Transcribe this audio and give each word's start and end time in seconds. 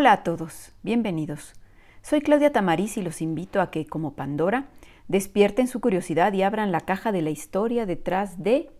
Hola 0.00 0.12
a 0.12 0.22
todos, 0.22 0.70
bienvenidos. 0.84 1.54
Soy 2.02 2.20
Claudia 2.20 2.52
Tamariz 2.52 2.96
y 2.96 3.02
los 3.02 3.20
invito 3.20 3.60
a 3.60 3.72
que, 3.72 3.84
como 3.84 4.12
Pandora, 4.12 4.68
despierten 5.08 5.66
su 5.66 5.80
curiosidad 5.80 6.32
y 6.34 6.44
abran 6.44 6.70
la 6.70 6.82
caja 6.82 7.10
de 7.10 7.20
la 7.20 7.30
historia 7.30 7.84
detrás 7.84 8.40
de 8.40 8.70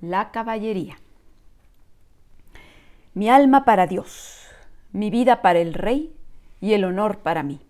la 0.00 0.30
caballería. 0.30 0.96
Mi 3.12 3.28
alma 3.28 3.66
para 3.66 3.86
Dios, 3.86 4.46
mi 4.92 5.10
vida 5.10 5.42
para 5.42 5.58
el 5.58 5.74
rey 5.74 6.16
y 6.62 6.72
el 6.72 6.84
honor 6.84 7.18
para 7.18 7.42
mí. 7.42 7.60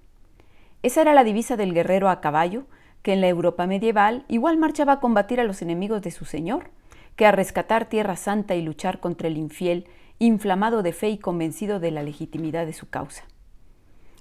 Esa 0.85 1.01
era 1.01 1.13
la 1.13 1.25
divisa 1.25 1.57
del 1.57 1.75
guerrero 1.75 2.09
a 2.09 2.21
caballo 2.21 2.67
que 3.03 3.15
en 3.15 3.21
la 3.21 3.27
Europa 3.27 3.67
medieval 3.67 4.25
igual 4.29 4.59
marchaba 4.59 4.93
a 4.93 5.01
combatir 5.01 5.41
a 5.41 5.45
los 5.45 5.61
enemigos 5.61 6.03
de 6.03 6.13
su 6.13 6.25
señor 6.25 6.71
que 7.17 7.27
a 7.27 7.33
rescatar 7.33 7.87
Tierra 7.87 8.15
Santa 8.15 8.55
y 8.55 8.63
luchar 8.63 9.01
contra 9.01 9.27
el 9.27 9.39
infiel, 9.39 9.89
inflamado 10.27 10.83
de 10.83 10.93
fe 10.93 11.11
y 11.11 11.19
convencido 11.19 11.81
de 11.81 11.91
la 11.91 12.03
legitimidad 12.03 12.65
de 12.65 12.73
su 12.73 12.89
causa. 12.89 13.25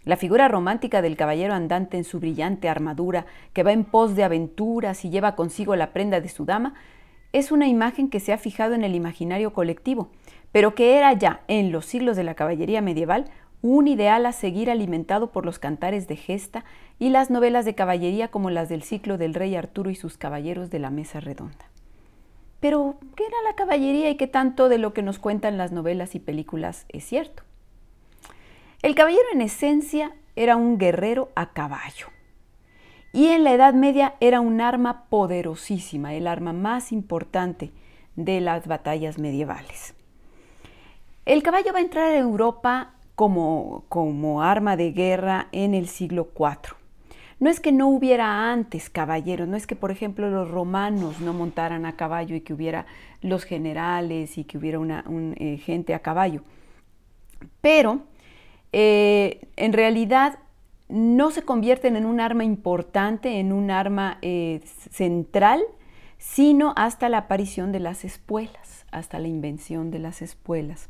La 0.03 0.17
figura 0.17 0.47
romántica 0.47 1.03
del 1.03 1.15
caballero 1.15 1.53
andante 1.53 1.95
en 1.95 2.03
su 2.03 2.19
brillante 2.19 2.69
armadura, 2.69 3.27
que 3.53 3.61
va 3.61 3.71
en 3.71 3.83
pos 3.83 4.15
de 4.15 4.23
aventuras 4.23 5.05
y 5.05 5.11
lleva 5.11 5.35
consigo 5.35 5.75
la 5.75 5.93
prenda 5.93 6.19
de 6.19 6.29
su 6.29 6.45
dama, 6.45 6.73
es 7.33 7.51
una 7.51 7.67
imagen 7.67 8.09
que 8.09 8.19
se 8.19 8.33
ha 8.33 8.39
fijado 8.39 8.73
en 8.73 8.83
el 8.83 8.95
imaginario 8.95 9.53
colectivo, 9.53 10.09
pero 10.51 10.73
que 10.73 10.97
era 10.97 11.13
ya, 11.13 11.41
en 11.47 11.71
los 11.71 11.85
siglos 11.85 12.17
de 12.17 12.23
la 12.23 12.33
caballería 12.33 12.81
medieval, 12.81 13.25
un 13.61 13.87
ideal 13.87 14.25
a 14.25 14.31
seguir 14.31 14.71
alimentado 14.71 15.31
por 15.31 15.45
los 15.45 15.59
cantares 15.59 16.07
de 16.07 16.15
gesta 16.15 16.65
y 16.97 17.09
las 17.09 17.29
novelas 17.29 17.63
de 17.63 17.75
caballería 17.75 18.29
como 18.29 18.49
las 18.49 18.69
del 18.69 18.81
ciclo 18.81 19.19
del 19.19 19.35
rey 19.35 19.55
Arturo 19.55 19.91
y 19.91 19.95
sus 19.95 20.17
caballeros 20.17 20.71
de 20.71 20.79
la 20.79 20.89
mesa 20.89 21.19
redonda. 21.19 21.70
Pero, 22.61 22.95
¿qué 23.15 23.25
era 23.25 23.35
la 23.43 23.55
caballería 23.55 24.09
y 24.09 24.15
qué 24.15 24.27
tanto 24.27 24.69
de 24.69 24.77
lo 24.77 24.93
que 24.93 25.01
nos 25.01 25.19
cuentan 25.19 25.57
las 25.57 25.71
novelas 25.71 26.15
y 26.15 26.19
películas 26.19 26.85
es 26.89 27.03
cierto? 27.03 27.43
El 28.83 28.95
caballero 28.95 29.25
en 29.33 29.41
esencia 29.41 30.13
era 30.35 30.55
un 30.55 30.77
guerrero 30.77 31.29
a 31.35 31.53
caballo. 31.53 32.07
Y 33.13 33.27
en 33.27 33.43
la 33.43 33.53
Edad 33.53 33.73
Media 33.73 34.13
era 34.19 34.39
un 34.39 34.61
arma 34.61 35.05
poderosísima, 35.09 36.13
el 36.13 36.27
arma 36.27 36.53
más 36.53 36.91
importante 36.91 37.71
de 38.15 38.39
las 38.39 38.67
batallas 38.67 39.17
medievales. 39.17 39.95
El 41.25 41.43
caballo 41.43 41.73
va 41.73 41.79
a 41.79 41.83
entrar 41.83 42.11
a 42.11 42.17
Europa 42.17 42.93
como, 43.15 43.85
como 43.89 44.43
arma 44.43 44.77
de 44.77 44.91
guerra 44.91 45.47
en 45.51 45.73
el 45.73 45.87
siglo 45.87 46.29
IV. 46.37 46.80
No 47.41 47.49
es 47.49 47.59
que 47.59 47.71
no 47.71 47.87
hubiera 47.87 48.51
antes 48.51 48.91
caballeros, 48.91 49.47
no 49.47 49.57
es 49.57 49.65
que, 49.65 49.75
por 49.75 49.89
ejemplo, 49.89 50.29
los 50.29 50.51
romanos 50.51 51.19
no 51.21 51.33
montaran 51.33 51.87
a 51.87 51.95
caballo 51.95 52.35
y 52.35 52.41
que 52.41 52.53
hubiera 52.53 52.85
los 53.23 53.45
generales 53.45 54.37
y 54.37 54.43
que 54.43 54.59
hubiera 54.59 55.03
eh, 55.37 55.57
gente 55.57 55.95
a 55.95 55.99
caballo. 55.99 56.43
Pero 57.59 58.01
eh, 58.71 59.47
en 59.55 59.73
realidad 59.73 60.37
no 60.87 61.31
se 61.31 61.41
convierten 61.41 61.95
en 61.95 62.05
un 62.05 62.19
arma 62.19 62.43
importante, 62.43 63.39
en 63.39 63.53
un 63.53 63.71
arma 63.71 64.19
eh, 64.21 64.61
central, 64.91 65.63
sino 66.19 66.73
hasta 66.75 67.09
la 67.09 67.17
aparición 67.17 67.71
de 67.71 67.79
las 67.79 68.05
espuelas, 68.05 68.85
hasta 68.91 69.17
la 69.17 69.27
invención 69.27 69.89
de 69.89 69.97
las 69.97 70.21
espuelas. 70.21 70.89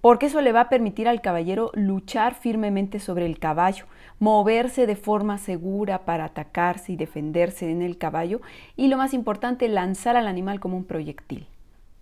Porque 0.00 0.26
eso 0.26 0.40
le 0.40 0.52
va 0.52 0.62
a 0.62 0.68
permitir 0.68 1.08
al 1.08 1.20
caballero 1.20 1.70
luchar 1.74 2.34
firmemente 2.34 3.00
sobre 3.00 3.26
el 3.26 3.38
caballo, 3.38 3.86
moverse 4.18 4.86
de 4.86 4.96
forma 4.96 5.38
segura 5.38 6.04
para 6.04 6.26
atacarse 6.26 6.92
y 6.92 6.96
defenderse 6.96 7.70
en 7.70 7.82
el 7.82 7.98
caballo 7.98 8.40
y 8.76 8.88
lo 8.88 8.96
más 8.96 9.14
importante, 9.14 9.68
lanzar 9.68 10.16
al 10.16 10.28
animal 10.28 10.60
como 10.60 10.76
un 10.76 10.84
proyectil 10.84 11.46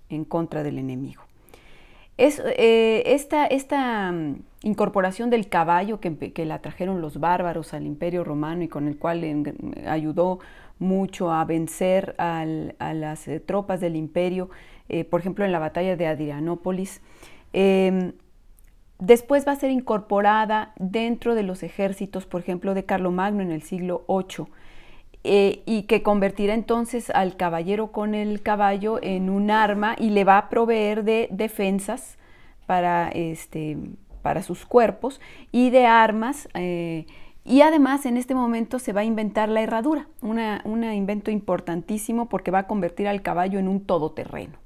en 0.09 0.25
contra 0.25 0.63
del 0.63 0.79
enemigo. 0.79 1.23
Es, 2.19 2.43
eh, 2.45 3.03
esta, 3.07 4.13
mm, 4.13 4.43
incorporación 4.63 5.31
del 5.31 5.49
caballo 5.49 5.99
que, 6.01 6.33
la 6.45 6.61
trajeron 6.61 7.01
los 7.01 7.19
bárbaros 7.19 7.73
al 7.75 7.87
imperio 7.87 8.23
romano 8.23 8.63
y 8.63 8.69
con 8.69 8.87
el 8.87 8.99
cual 8.99 9.25
ayudó 9.87 10.39
mucho 10.79 11.33
a 11.33 11.45
vencer 11.45 12.15
a 12.19 12.45
las 12.45 13.29
eh, 13.29 13.41
tropas 13.41 13.81
del 13.81 13.97
imperio, 13.97 14.51
eh, 14.93 15.05
por 15.05 15.21
ejemplo 15.21 15.45
en 15.45 15.53
la 15.53 15.59
batalla 15.59 15.97
de 15.97 16.07
Adrianópolis, 16.07 17.01
em, 17.53 18.13
Después 19.03 19.45
va 19.45 19.51
a 19.51 19.57
ser 19.57 19.73
incorporada 19.73 20.75
dentro 20.79 21.35
de 21.35 21.43
los 21.43 21.65
ejércitos, 21.65 22.25
por 22.25 22.41
ejemplo, 22.41 22.73
de 22.73 22.85
Carlomagno 22.85 23.43
en 23.43 23.51
el 23.51 23.63
siglo 23.63 24.05
VIII, 24.07 24.47
eh, 25.25 25.65
y 25.67 25.83
que 25.89 26.05
convertirá 26.05 26.55
entonces 26.55 27.11
al 27.11 27.37
caballero 27.37 27.91
con 27.91 28.15
el 28.15 28.43
caballo 28.43 29.01
en 29.03 29.29
un 29.29 29.51
arma 29.51 29.97
y 29.99 30.11
le 30.11 30.23
va 30.23 30.39
a 30.39 30.49
proveer 30.49 31.03
de 31.03 31.27
defensas 31.33 32.17
para, 32.67 33.09
este, 33.09 33.77
para 34.23 34.45
sus 34.45 34.65
cuerpos 34.67 35.21
y 35.51 35.71
de 35.71 35.85
armas. 35.87 36.49
Eh, 36.55 37.07
y 37.45 37.63
además 37.63 38.07
en 38.07 38.17
este 38.17 38.37
momento 38.37 38.79
se 38.79 38.93
va 38.93 39.01
a 39.01 39.05
inventar 39.05 39.49
la 39.49 39.63
herradura, 39.63 40.07
un 40.21 40.85
invento 40.85 41.33
importantísimo 41.33 42.29
porque 42.29 42.53
va 42.53 42.61
a 42.61 42.67
convertir 42.69 43.09
al 43.09 43.21
caballo 43.21 43.59
en 43.59 43.67
un 43.67 43.85
todoterreno. 43.85 44.62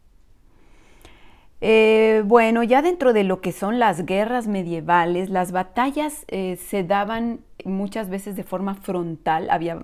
Eh, 1.60 2.22
bueno, 2.26 2.62
ya 2.62 2.82
dentro 2.82 3.12
de 3.12 3.24
lo 3.24 3.40
que 3.40 3.52
son 3.52 3.78
las 3.78 4.04
guerras 4.04 4.46
medievales, 4.46 5.30
las 5.30 5.52
batallas 5.52 6.24
eh, 6.28 6.56
se 6.56 6.84
daban 6.84 7.40
muchas 7.64 8.10
veces 8.10 8.36
de 8.36 8.44
forma 8.44 8.74
frontal. 8.74 9.48
Había, 9.50 9.78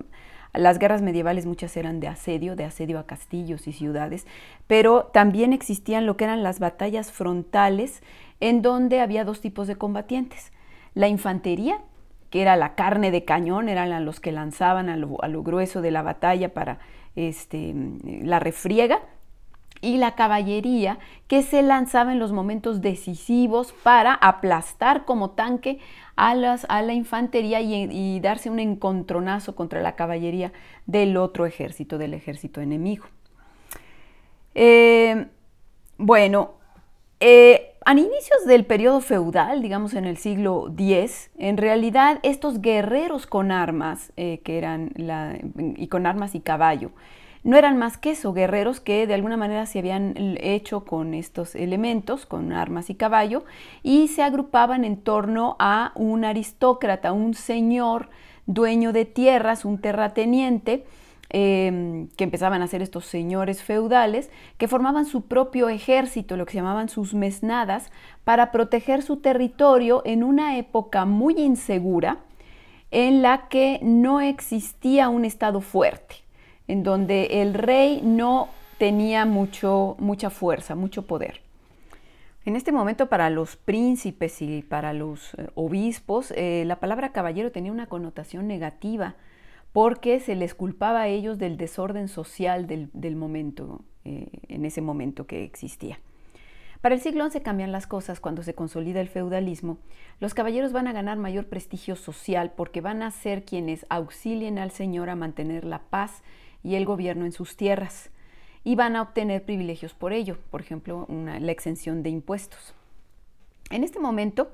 las 0.53 0.77
guerras 0.77 1.01
medievales 1.01 1.47
muchas 1.47 1.75
eran 1.75 1.99
de 1.99 2.07
asedio, 2.07 2.55
de 2.55 2.65
asedio 2.65 2.99
a 2.99 3.07
castillos 3.07 3.67
y 3.67 3.73
ciudades, 3.73 4.27
pero 4.67 5.05
también 5.05 5.51
existían 5.51 6.05
lo 6.05 6.15
que 6.15 6.25
eran 6.25 6.43
las 6.43 6.59
batallas 6.59 7.11
frontales, 7.11 8.03
en 8.39 8.61
donde 8.61 9.01
había 9.01 9.25
dos 9.25 9.41
tipos 9.41 9.67
de 9.67 9.75
combatientes. 9.75 10.51
La 10.93 11.07
infantería, 11.07 11.81
que 12.29 12.43
era 12.43 12.55
la 12.55 12.75
carne 12.75 13.09
de 13.09 13.25
cañón, 13.25 13.67
eran 13.67 14.05
los 14.05 14.19
que 14.19 14.31
lanzaban 14.31 14.89
a 14.89 14.95
lo, 14.97 15.43
grueso 15.43 15.81
de 15.81 15.89
la 15.89 16.03
batalla 16.03 16.53
para 16.53 16.77
este, 17.15 17.73
la 18.03 18.39
refriega, 18.39 19.01
y 19.83 19.97
la 19.97 20.15
caballería 20.15 20.97
que 21.27 21.43
se 21.43 21.61
lanzaba 21.61 22.13
en 22.13 22.19
los 22.19 22.31
momentos 22.31 22.81
decisivos 22.81 23.73
para 23.83 24.13
aplastar 24.13 25.05
como 25.05 25.31
tanque 25.31 25.79
a, 26.15 26.33
la 26.35 26.93
infantería 26.93 27.59
y, 27.61 28.19
darse 28.19 28.49
un 28.49 28.59
encontronazo 28.59 29.55
contra 29.55 29.81
la 29.81 29.95
caballería 29.95 30.53
del 30.85 31.17
otro 31.17 31.45
ejército, 31.45 31.97
del 31.97 32.13
ejército 32.13 32.61
enemigo. 32.61 33.05
Eh, 34.55 35.27
bueno, 35.97 36.53
eh, 37.19 37.73
a 37.85 37.91
inicios 37.91 38.45
del 38.45 38.65
periodo 38.65 39.01
feudal, 39.01 39.61
digamos 39.61 39.93
en 39.93 40.05
el 40.05 40.17
siglo 40.17 40.67
X, 40.77 41.31
en 41.37 41.57
realidad 41.57 42.19
estos 42.23 42.61
guerreros 42.61 43.27
con 43.27 43.51
armas, 43.51 44.13
eh, 44.15 44.39
que 44.43 44.57
eran 44.57 44.93
y 45.75 45.87
con 45.87 46.05
armas 46.05 46.35
y 46.35 46.39
caballo, 46.39 46.91
no 47.43 47.57
eran 47.57 47.77
más 47.77 47.97
que 47.97 48.11
eso, 48.11 48.33
guerreros 48.33 48.79
que 48.79 49.05
de 49.05 49.13
alguna 49.13 49.35
manera 49.35 49.65
se 49.65 49.79
habían 49.79 50.13
hecho 50.39 50.85
con 50.85 51.13
estos 51.13 51.55
elementos, 51.55 52.25
con 52.25 52.53
armas 52.53 52.89
y 52.89 52.95
caballo, 52.95 53.43
y 53.83 54.07
se 54.07 54.23
agrupaban 54.23 54.85
en 54.85 54.97
torno 54.97 55.57
a 55.59 55.91
un 55.95 56.23
aristócrata, 56.23 57.11
un 57.11 57.33
señor 57.33 58.09
dueño 58.45 58.93
de 58.93 59.03
tierras, 59.03 59.65
un 59.65 59.77
terrateniente, 59.79 60.85
em, 61.29 62.07
que 62.15 62.23
empezaban 62.23 62.61
a 62.61 62.67
ser 62.67 62.81
estos 62.81 63.05
señores 63.05 63.61
feudales, 63.61 64.29
que 64.57 64.69
formaban 64.69 65.05
su 65.05 65.23
propio 65.25 65.67
ejército, 65.67 66.37
lo 66.37 66.45
que 66.45 66.53
se 66.53 66.59
llamaban 66.59 66.87
sus 66.87 67.13
mesnadas, 67.13 67.91
para 68.23 68.51
proteger 68.51 69.01
su 69.01 69.17
territorio 69.17 70.01
en 70.05 70.23
una 70.23 70.57
época 70.57 71.05
muy 71.05 71.33
insegura 71.37 72.19
en 72.91 73.21
la 73.21 73.49
que 73.49 73.79
no 73.81 74.21
existía 74.21 75.09
un 75.09 75.25
Estado 75.25 75.59
fuerte 75.59 76.22
en 76.67 76.83
donde 76.83 77.41
el 77.41 77.53
rey 77.53 78.01
no 78.03 78.49
tenía 78.77 79.25
mucho, 79.25 79.95
mucha 79.99 80.29
fuerza, 80.29 80.75
mucho 80.75 81.05
poder. 81.07 81.41
En 82.45 82.57
este 82.57 82.73
momento 82.73 83.07
para 83.07 83.29
los 83.29 83.55
príncipes 83.55 84.41
y 84.41 84.63
para 84.63 84.91
los 84.93 85.33
eh, 85.35 85.47
obispos, 85.55 86.31
eh, 86.35 86.63
la 86.65 86.79
palabra 86.79 87.13
caballero 87.13 87.51
tenía 87.51 87.71
una 87.71 87.87
connotación 87.87 88.47
negativa 88.47 89.15
porque 89.71 90.19
se 90.19 90.35
les 90.35 90.53
culpaba 90.53 91.03
a 91.03 91.07
ellos 91.07 91.39
del 91.39 91.57
desorden 91.57 92.07
social 92.07 92.67
del, 92.67 93.15
momento, 93.15 93.81
eh, 94.03 94.27
en 94.49 94.65
ese 94.65 94.81
momento 94.81 95.25
que 95.25 95.43
existía. 95.43 95.99
Para 96.81 96.95
el 96.95 97.01
siglo 97.01 97.27
XI 97.29 97.39
cambian 97.39 97.71
las 97.71 97.87
cosas 97.87 98.19
cuando 98.19 98.43
se 98.43 98.53
consolida 98.53 98.99
el 98.99 99.07
feudalismo. 99.07 99.77
Los 100.19 100.33
caballeros 100.33 100.73
van 100.73 100.87
a 100.87 100.91
ganar 100.91 101.17
mayor 101.17 101.45
prestigio 101.45 101.95
social 101.95 102.51
porque 102.55 102.81
van 102.81 103.01
a 103.01 103.09
ser 103.09 103.45
quienes 103.45 103.85
auxilien 103.87 104.59
al 104.59 104.71
Señor 104.71 105.09
a 105.09 105.15
mantener 105.15 105.63
la 105.63 105.79
paz 105.79 106.21
y 106.63 106.75
el 106.75 106.85
gobierno 106.85 107.25
en 107.25 107.31
sus 107.31 107.55
tierras 107.57 108.09
y 108.63 108.75
van 108.75 108.95
a 108.95 109.01
obtener 109.01 109.43
privilegios 109.43 109.93
por 109.93 110.13
ello, 110.13 110.37
por 110.49 110.61
ejemplo, 110.61 111.05
la 111.09 111.51
exención 111.51 112.01
de 112.01 112.09
impuestos. 112.09 112.73
En 113.69 113.83
este 113.83 113.99
momento, 113.99 114.51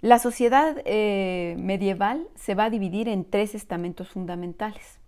la 0.00 0.18
sociedad 0.18 0.76
eh, 0.84 1.56
medieval 1.58 2.28
se 2.34 2.54
va 2.54 2.64
a 2.64 2.70
dividir 2.70 3.08
en 3.08 3.24
tres 3.24 3.54
estamentos 3.54 4.08
fundamentales 4.08 4.98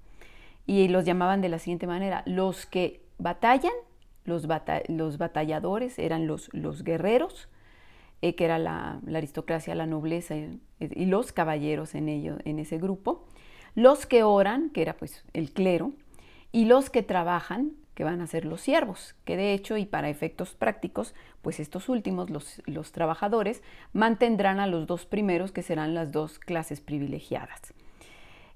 y 0.67 0.89
los 0.89 1.05
llamaban 1.05 1.41
de 1.41 1.49
la 1.49 1.59
siguiente 1.59 1.87
manera, 1.87 2.23
los 2.27 2.67
que 2.67 3.01
batallan, 3.19 3.73
los, 4.25 4.47
batalladores 4.47 5.99
eran 5.99 6.27
los, 6.27 6.49
los 6.53 6.85
guerreros, 6.85 7.49
que 8.21 8.35
era 8.39 8.59
la, 8.59 9.01
aristocracia, 9.15 9.75
la 9.75 9.87
nobleza 9.87 10.37
y, 10.37 10.61
y, 10.79 11.07
los 11.07 11.33
caballeros 11.33 11.95
en, 11.95 12.09
ello, 12.09 12.37
en 12.45 12.59
ese 12.59 12.79
grupo, 12.79 13.27
los 13.75 14.07
que 14.07 14.23
oran, 14.23 14.71
que 14.71 14.83
era 14.83 14.95
pues 14.95 15.25
el 15.33 15.53
clero, 15.53 15.93
y 16.53 16.65
los 16.65 16.91
que 16.91 17.03
trabajan, 17.03 17.73
que 17.95 18.05
van 18.05 18.21
a 18.21 18.27
ser 18.27 18.45
los 18.45 18.61
siervos, 18.61 19.15
que 19.25 19.37
de 19.37 19.53
hecho 19.53 19.77
y 19.77 19.87
para 19.87 20.09
efectos 20.09 20.55
prácticos, 20.55 21.15
pues 21.43 21.61
estos 21.61 21.89
últimos, 21.89 22.31
los, 22.31 22.63
los 22.67 22.93
trabajadores, 22.93 23.63
mantendrán 23.93 24.61
a 24.61 24.67
los 24.67 24.87
dos 24.87 25.07
primeros, 25.07 25.53
que 25.53 25.63
serán 25.63 25.95
las 25.95 26.13
dos 26.13 26.39
clases 26.39 26.81
privilegiadas. 26.81 27.75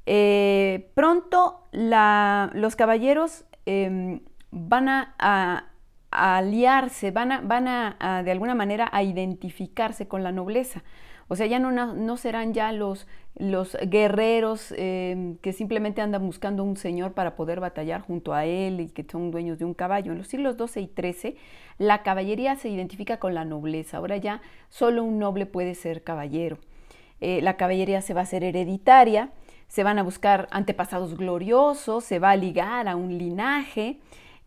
Eh, 0.07 0.91
pronto 0.95 1.67
los 1.73 2.77
caballeros 2.77 3.45
em, 3.65 4.21
van 4.51 4.89
a, 4.89 5.71
aliarse, 6.11 7.11
van, 7.11 7.33
a, 7.33 7.41
van 7.41 7.69
a, 7.69 8.23
de 8.25 8.31
alguna 8.31 8.55
manera 8.55 8.89
a 8.93 9.03
identificarse 9.03 10.07
con 10.07 10.23
la 10.23 10.33
nobleza. 10.33 10.83
O 11.29 11.37
sea, 11.37 11.47
ya 11.47 11.59
no, 11.59 11.71
no 11.73 12.17
serán 12.17 12.53
ya 12.53 12.73
los, 12.73 13.07
los 13.37 13.77
guerreros 13.83 14.73
em, 14.77 15.37
que 15.39 15.53
simplemente 15.53 16.01
andan 16.01 16.25
buscando 16.25 16.63
un 16.63 16.77
señor 16.77 17.13
para 17.13 17.35
poder 17.35 17.61
batallar 17.61 18.03
junto 18.03 18.35
a 18.35 18.45
él 18.45 18.81
y 18.81 18.89
que 18.89 19.05
son 19.11 19.31
dueños 19.31 19.59
de 19.59 19.65
un 19.65 19.75
caballo. 19.75 20.13
En 20.13 20.19
los 20.19 20.29
siglos 20.29 20.57
XII 20.57 20.83
y 20.83 20.91
XIII, 20.95 21.37
la 21.79 22.03
caballería 22.03 22.57
se 22.57 22.69
identifica 22.69 23.19
con 23.19 23.35
la 23.35 23.45
nobleza. 23.45 23.97
Ahora 23.97 24.17
ya 24.17 24.41
solo 24.69 25.03
un 25.03 25.19
noble 25.19 25.47
puede 25.47 25.75
ser 25.75 26.03
caballero. 26.03 26.59
Eh, 27.21 27.41
la 27.43 27.57
caballería 27.57 28.03
se 28.03 28.15
va 28.15 28.21
a 28.21 28.25
hacer 28.25 28.45
hereditaria, 28.45 29.31
se 29.69 29.83
van 29.83 29.99
a 29.99 30.03
buscar 30.03 30.47
antepasados 30.51 31.17
gloriosos, 31.17 32.05
se 32.05 32.19
va 32.19 32.31
a 32.31 32.37
ligar 32.37 32.87
a 32.87 32.97
un 32.97 33.17
linaje. 33.17 33.99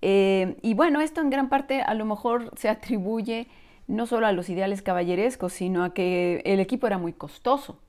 Eh, 0.02 0.58
y 0.62 0.76
bueno, 0.76 1.02
esto 1.02 1.22
en 1.22 1.30
gran 1.30 1.50
parte 1.50 1.82
a 1.82 1.94
lo 1.96 2.06
mejor 2.06 2.52
se 2.56 2.70
atribuye 2.70 3.48
no 3.88 4.06
solo 4.06 4.28
a 4.28 4.32
los 4.34 4.50
ideales 4.50 4.82
caballerescos, 4.82 5.54
sino 5.54 5.84
a 5.84 5.94
que 5.94 6.42
el 6.46 6.60
equipo 6.60 6.88
era 6.88 6.98
muy 6.98 7.14
costoso. 7.14 7.80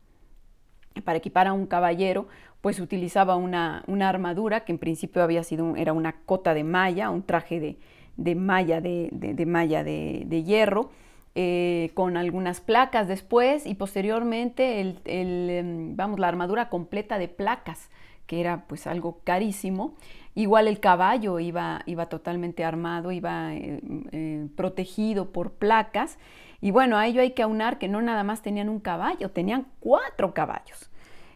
Para 1.04 1.18
equipar 1.18 1.46
a 1.46 1.52
un 1.52 1.66
caballero, 1.66 2.26
pues 2.60 2.80
utilizaba 2.80 3.36
una, 3.36 3.84
armadura 4.00 4.64
que 4.64 4.72
en 4.72 4.78
principio 4.78 5.22
había 5.22 5.44
sido, 5.44 5.76
era 5.76 5.92
una 5.92 6.12
cota 6.24 6.54
de 6.54 6.64
malla, 6.64 7.10
un 7.10 7.22
traje 7.22 7.78
de, 8.16 8.34
malla, 8.34 8.80
de, 8.80 9.44
malla 9.46 9.84
de, 9.84 10.44
hierro, 10.44 10.90
eh, 11.34 11.90
con 11.94 12.16
algunas 12.16 12.60
placas 12.60 13.06
después 13.06 13.66
y 13.66 13.74
posteriormente 13.74 14.80
el, 14.80 14.98
em, 15.04 15.96
vamos, 15.96 16.18
la 16.18 16.28
armadura 16.28 16.68
completa 16.68 17.18
de 17.18 17.28
placas, 17.28 17.90
que 18.26 18.40
era 18.40 18.64
pues 18.66 18.86
algo 18.86 19.20
carísimo. 19.22 19.94
Igual 20.38 20.68
el 20.68 20.78
caballo 20.78 21.40
iba, 21.40 21.82
iba 21.86 22.06
totalmente 22.06 22.64
armado, 22.64 23.10
iba 23.10 23.56
eh, 23.56 23.80
eh, 24.12 24.46
protegido 24.54 25.32
por 25.32 25.54
placas. 25.54 26.16
Y 26.60 26.70
bueno, 26.70 26.96
a 26.96 27.08
ello 27.08 27.22
hay 27.22 27.32
que 27.32 27.42
aunar 27.42 27.80
que 27.80 27.88
no 27.88 28.00
nada 28.02 28.22
más 28.22 28.40
tenían 28.40 28.68
un 28.68 28.78
caballo, 28.78 29.32
tenían 29.32 29.66
cuatro 29.80 30.34
caballos. 30.34 30.92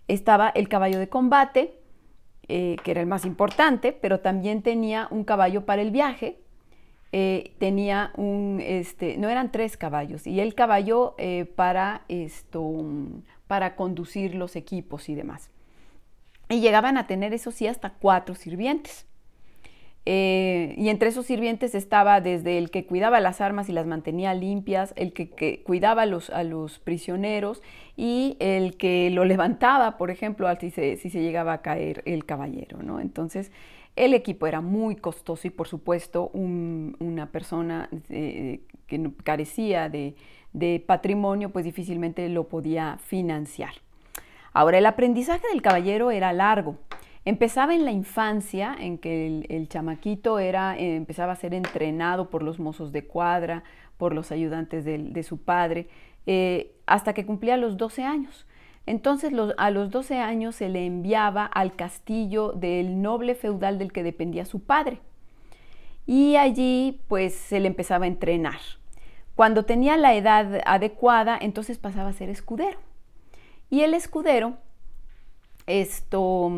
Estaba 0.07 0.51
el 0.51 0.69
caballo 0.69 1.01
de 1.01 1.09
combate, 1.09 1.81
eh, 2.47 2.77
que 2.85 2.93
era 2.93 3.01
el 3.01 3.09
más 3.09 3.25
importante, 3.25 3.91
pero 3.93 4.21
también 4.21 4.63
tenía 4.63 5.09
un 5.11 5.25
caballo 5.25 5.67
para 5.67 5.83
el 5.83 5.91
viaje, 5.91 6.39
tenía 7.59 8.13
un, 8.17 8.63
este, 8.65 9.17
no 9.19 9.29
eran 9.29 9.51
tres 9.51 9.77
caballos, 9.77 10.29
y 10.29 10.39
el 10.39 10.55
caballo 10.55 11.17
para, 11.57 12.03
esto, 12.09 12.87
para 13.49 13.75
conducir 13.75 14.37
los 14.37 14.55
equipos 14.55 15.09
y 15.09 15.17
demás. 15.17 15.52
Y 16.53 16.61
llegaban 16.61 16.99
a 16.99 17.07
tener, 17.07 17.33
eso 17.33 17.51
sí, 17.51 17.67
hasta 17.67 17.95
cuatro 17.95 18.35
sirvientes. 18.35 19.07
Eh, 20.05 20.75
y 20.77 20.91
entre 20.91 21.09
esos 21.09 21.25
sirvientes 21.25 21.75
estaba 21.75 22.21
desde 22.21 22.59
el 22.59 22.71
que 22.71 22.85
cuidaba 22.85 23.21
las 23.21 23.41
armas 23.41 23.71
y 23.71 23.73
las 23.73 23.87
mantenía 23.87 24.35
limpias, 24.35 24.93
el 24.97 25.15
que, 25.15 25.63
cuidaba 25.63 26.03
a 26.03 26.07
los, 26.07 26.29
a 26.29 26.45
los, 26.45 26.79
prisioneros 26.79 27.63
y 27.97 28.37
el 28.39 28.77
que 28.77 29.09
lo 29.11 29.25
levantaba, 29.25 29.97
por 29.97 30.11
ejemplo, 30.11 30.47
si 30.61 30.71
se, 30.71 30.99
si 30.99 31.09
se 31.09 31.23
llegaba 31.23 31.55
a 31.55 31.63
caer 31.63 32.03
el 32.05 32.27
caballero. 32.27 32.83
¿no? 32.83 33.01
Entonces, 33.01 33.51
el 33.97 34.13
equipo 34.13 34.47
era 34.47 34.61
muy 34.61 34.97
costoso 34.97 35.47
y, 35.47 35.51
por 35.51 35.69
supuesto, 35.69 36.31
una 36.35 37.31
persona 37.31 37.89
eh, 38.11 38.61
que 38.87 39.11
carecía 39.25 39.89
de, 39.89 40.17
de 40.53 40.85
patrimonio, 40.87 41.49
pues 41.49 41.65
difícilmente 41.65 42.29
lo 42.29 42.49
podía 42.49 42.99
financiar. 43.07 43.73
Ahora, 44.53 44.79
el 44.79 44.87
aprendizaje 44.87 45.47
del 45.49 45.63
caballero 45.63 46.11
era 46.11 46.33
largo. 46.33 46.77
Empezaba 47.25 47.75
en 47.75 47.85
la 47.85 47.93
infancia, 47.93 48.75
en 48.79 48.99
que 48.99 49.45
el, 49.49 49.69
chamaquito 49.69 50.39
era, 50.39 50.77
eh, 50.77 50.97
empezaba 50.97 51.33
a 51.33 51.37
ser 51.37 51.55
entrenado 51.55 52.31
por 52.31 52.43
los 52.43 52.59
mozos 52.59 52.91
de 52.91 53.05
cuadra, 53.07 53.63
por 53.97 54.15
los 54.15 54.33
ayudantes 54.33 54.85
de, 54.85 55.23
su 55.23 55.39
padre, 55.39 55.89
eh, 56.27 56.75
hasta 56.87 57.13
que 57.13 57.25
cumplía 57.25 57.57
los 57.57 57.77
12 57.77 58.03
años. 58.03 58.47
Entonces 58.85 59.33
a 59.57 59.71
los 59.71 59.91
12 59.91 60.19
años 60.19 60.57
se 60.57 60.69
le 60.69 60.85
enviaba 60.85 61.45
al 61.47 61.77
castillo 61.77 62.53
del 62.53 63.01
noble 63.01 63.37
feudal 63.37 63.79
del 63.79 63.93
que 63.93 64.03
dependía 64.03 64.45
su 64.45 64.61
padre. 64.61 64.99
Y 66.05 66.35
allí 66.35 67.01
pues 67.07 67.35
se 67.35 67.61
le 67.61 67.69
empezaba 67.69 68.07
a 68.07 68.09
entrenar. 68.09 68.59
Cuando 69.37 69.65
tenía 69.65 69.97
la 69.97 70.15
edad 70.15 70.61
adecuada, 70.67 71.39
entonces 71.41 71.79
pasaba 71.79 72.09
a 72.09 72.13
ser 72.13 72.29
escudero. 72.29 72.79
Y 73.73 73.85
el 73.85 73.95
escudero, 73.95 74.53
esto, 75.67 76.53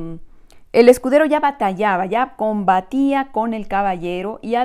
el 0.73 0.89
escudero 0.89 1.27
ya 1.27 1.39
batallaba, 1.39 2.07
ya 2.07 2.35
combatía 2.35 3.29
con 3.31 3.55
el 3.55 3.69
caballero 3.69 4.41
y, 4.43 4.57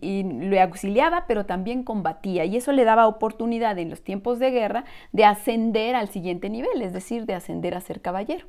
y, 0.00 0.22
le 0.22 0.62
auxiliaba, 0.62 1.26
pero 1.28 1.44
también 1.44 1.82
combatía. 1.82 2.46
Y 2.46 2.56
eso 2.56 2.72
le 2.72 2.84
daba 2.84 3.08
oportunidad 3.08 3.78
en 3.78 3.90
los 3.90 4.00
tiempos 4.00 4.38
de 4.38 4.50
guerra 4.50 4.84
de 5.12 5.26
ascender 5.26 5.94
al 5.96 6.08
siguiente 6.08 6.48
nivel, 6.48 6.80
es 6.80 6.94
decir, 6.94 7.26
de 7.26 7.34
ascender 7.34 7.74
a 7.74 7.82
ser 7.82 8.00
caballero. 8.00 8.46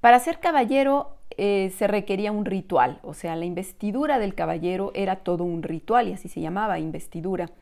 Para 0.00 0.18
ser 0.18 0.40
caballero 0.40 1.18
eh, 1.36 1.72
se 1.78 1.86
requería 1.86 2.32
un 2.32 2.44
ritual, 2.44 2.98
o 3.04 3.14
sea, 3.14 3.36
la 3.36 3.44
investidura 3.44 4.18
del 4.18 4.34
caballero 4.34 4.90
era 4.96 5.14
todo 5.14 5.44
un 5.44 5.62
ritual 5.62 6.08
y 6.08 6.14
así 6.14 6.28
se 6.28 6.40
llamaba 6.40 6.80
investidura 6.80 7.52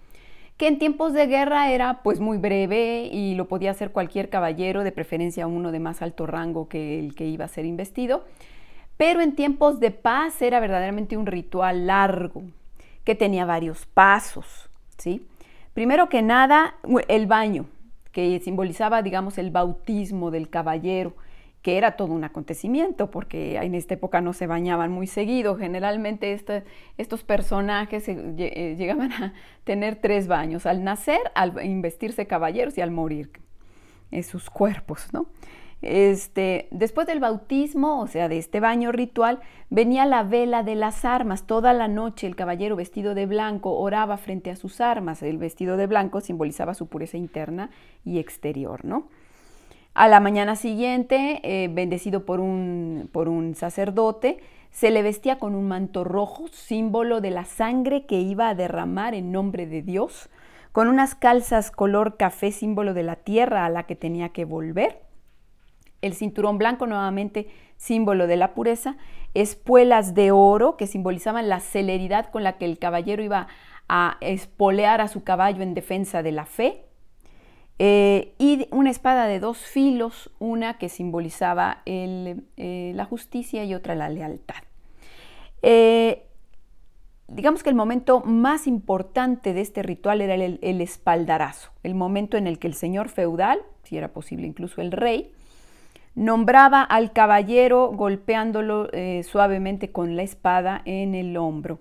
que 0.63 0.69
en 0.69 0.79
tiempos 0.79 1.13
de 1.13 1.27
guerra 1.27 1.73
era 1.73 2.05
pues 2.05 2.21
muy 2.21 2.39
breve 2.39 3.11
y 3.11 3.35
lo 3.35 3.49
podía 3.49 3.73
hacer 3.73 3.91
cualquier 3.91 4.29
caballero, 4.29 4.85
de 4.85 4.93
preferencia 4.93 5.49
uno 5.49 5.73
de 5.73 5.81
más 5.81 6.03
alto 6.03 6.25
rango 6.25 6.69
que 6.69 7.01
el 7.01 7.17
que 7.17 7.27
iba 7.27 7.45
a 7.45 7.49
ser 7.49 7.65
investido, 7.65 8.23
pero 8.97 9.21
en 9.21 9.35
tiempos 9.35 9.81
de 9.81 9.91
paz 9.91 10.41
era 10.41 10.61
verdaderamente 10.61 11.17
un 11.17 11.27
ritual 11.27 11.89
largo, 11.89 12.45
que 13.03 13.17
tenía 13.17 13.45
varios 13.45 13.87
pasos, 13.87 14.71
¿sí? 14.99 15.27
Primero 15.75 16.09
que 16.09 16.23
nada, 16.23 16.77
el 17.09 17.27
baño, 17.27 17.67
que 18.13 18.39
simbolizaba, 18.39 19.03
digamos, 19.03 19.39
el 19.39 19.51
bautismo 19.51 20.31
del 20.31 20.49
caballero, 20.49 21.17
que 21.63 21.79
era 21.79 21.93
todo 21.93 22.13
un 22.13 22.25
acontecimiento, 22.25 23.11
porque 23.11 23.57
en 23.57 23.75
esta 23.75 23.95
época 23.95 24.21
no 24.21 24.33
se 24.33 24.49
bañaban 24.49 24.91
muy 24.91 25.07
seguido. 25.07 25.57
Generalmente 25.57 26.39
estos 26.99 27.23
personajes 27.23 28.09
eh, 28.09 28.75
llegaban 28.77 29.13
a 29.13 29.33
tener 29.65 29.97
tres 29.97 30.27
baños, 30.27 30.67
al 30.67 30.83
nacer, 30.83 31.21
al 31.35 31.65
investirse 31.65 32.27
caballeros 32.27 32.77
y 32.79 32.81
al 32.81 32.91
morir, 32.91 33.31
en 34.11 34.25
sus 34.25 34.51
cuerpos, 34.51 35.09
¿no? 35.13 35.27
Este, 35.83 36.69
después 36.71 37.09
del 37.09 37.19
bautismo, 37.19 38.01
o 38.01 38.07
sea, 38.07 38.29
de 38.29 38.39
este 38.39 38.61
baño 38.61 38.93
ritual, 38.93 39.41
venía 39.69 40.07
la 40.07 40.23
vela 40.23 40.63
de 40.63 40.77
las 40.77 41.05
armas. 41.05 41.45
Toda 41.45 41.73
la 41.73 41.89
noche 41.89 42.29
el 42.29 42.37
caballero 42.37 42.77
vestido 42.77 43.15
de 43.15 43.27
blanco 43.27 43.77
oraba 43.77 44.17
frente 44.17 44.51
a 44.51 44.57
sus 44.57 44.81
armas. 44.81 45.23
El 45.25 45.39
vestido 45.39 45.77
de 45.77 45.89
blanco 45.89 46.21
simbolizaba 46.21 46.75
su 46.75 46.87
pureza 46.87 47.17
interna 47.17 47.71
y 48.05 48.21
exterior, 48.21 48.85
¿no? 48.85 49.09
A 49.95 50.09
la 50.09 50.21
mañana 50.21 50.57
siguiente, 50.57 51.41
eh, 51.43 51.69
bendecido 51.69 52.25
por 52.25 52.41
un, 52.41 53.11
por 53.13 53.29
un 53.29 53.55
sacerdote, 53.55 54.39
se 54.71 54.91
le 54.91 55.03
vestía 55.03 55.39
con 55.39 55.55
un 55.55 55.69
manto 55.69 56.03
rojo, 56.03 56.49
símbolo 56.49 57.21
de 57.21 57.31
la 57.31 57.45
sangre 57.45 58.07
que 58.07 58.19
iba 58.19 58.49
a 58.49 58.55
derramar 58.55 59.15
en 59.15 59.33
nombre 59.33 59.67
de 59.67 59.83
Dios, 59.83 60.31
con 60.73 60.89
unas 60.89 61.15
calzas 61.15 61.71
color 61.71 62.17
café, 62.17 62.53
símbolo 62.53 62.95
de 62.95 63.03
la 63.03 63.17
tierra 63.17 63.67
a 63.67 63.69
la 63.69 63.83
que 63.83 63.95
tenía 63.95 64.31
que 64.31 64.47
volver. 64.47 65.03
El 66.01 66.15
cinturón 66.15 66.57
blanco, 66.57 66.87
nuevamente 66.87 67.49
símbolo 67.77 68.27
de 68.27 68.37
la 68.37 68.55
pureza, 68.55 68.97
espuelas 69.35 70.15
de 70.15 70.31
oro 70.31 70.79
que 70.79 70.87
simbolizaban 70.87 71.51
la 71.51 71.61
celeridad 71.61 72.31
con 72.31 72.43
la 72.43 72.57
que 72.57 72.65
el 72.65 72.79
caballero 72.79 73.23
iba 73.23 73.47
a 73.91 74.17
espolear 74.23 75.03
a 75.03 75.09
su 75.09 75.23
caballo 75.23 75.63
en 75.63 75.75
defensa 75.75 76.23
de 76.23 76.33
la 76.33 76.47
fe. 76.47 76.87
Eh, 77.85 78.35
y 78.39 78.69
una 78.71 78.91
espada 78.91 79.27
de 79.27 79.41
dos 79.41 79.59
filos, 79.59 80.31
una 80.39 80.79
que 80.79 80.89
simbolizaba 80.89 81.83
eh, 81.85 82.93
la 82.95 83.05
justicia 83.05 83.65
y 83.65 83.75
otra 83.75 83.97
la 83.97 84.09
lealtad. 84.09 84.63
Eh, 85.63 86.23
digamos 87.27 87.65
que 87.65 87.71
el 87.71 87.75
momento 87.75 88.21
más 88.21 88.69
importante 88.69 89.53
de 89.53 89.63
este 89.63 89.83
ritual 89.83 90.21
era 90.21 90.37
el, 90.37 90.61
el, 90.63 90.81
espaldarazo, 90.81 91.73
el 91.83 91.97
momento 91.97 92.37
en 92.37 92.47
el 92.47 92.61
que 92.61 92.69
el 92.69 92.75
señor 92.75 93.09
feudal, 93.09 93.59
si 93.83 93.97
era 93.97 94.13
posible 94.13 94.47
incluso 94.47 94.81
el 94.81 94.93
rey, 94.93 95.33
nombraba 96.15 96.83
al 96.83 97.13
caballero 97.13 97.89
golpeándolo 97.89 98.91
suavemente 99.25 99.91
con 99.91 100.15
la 100.15 100.23
espada 100.23 100.83
en 100.85 101.17
el 101.17 101.37
hombro. 101.37 101.81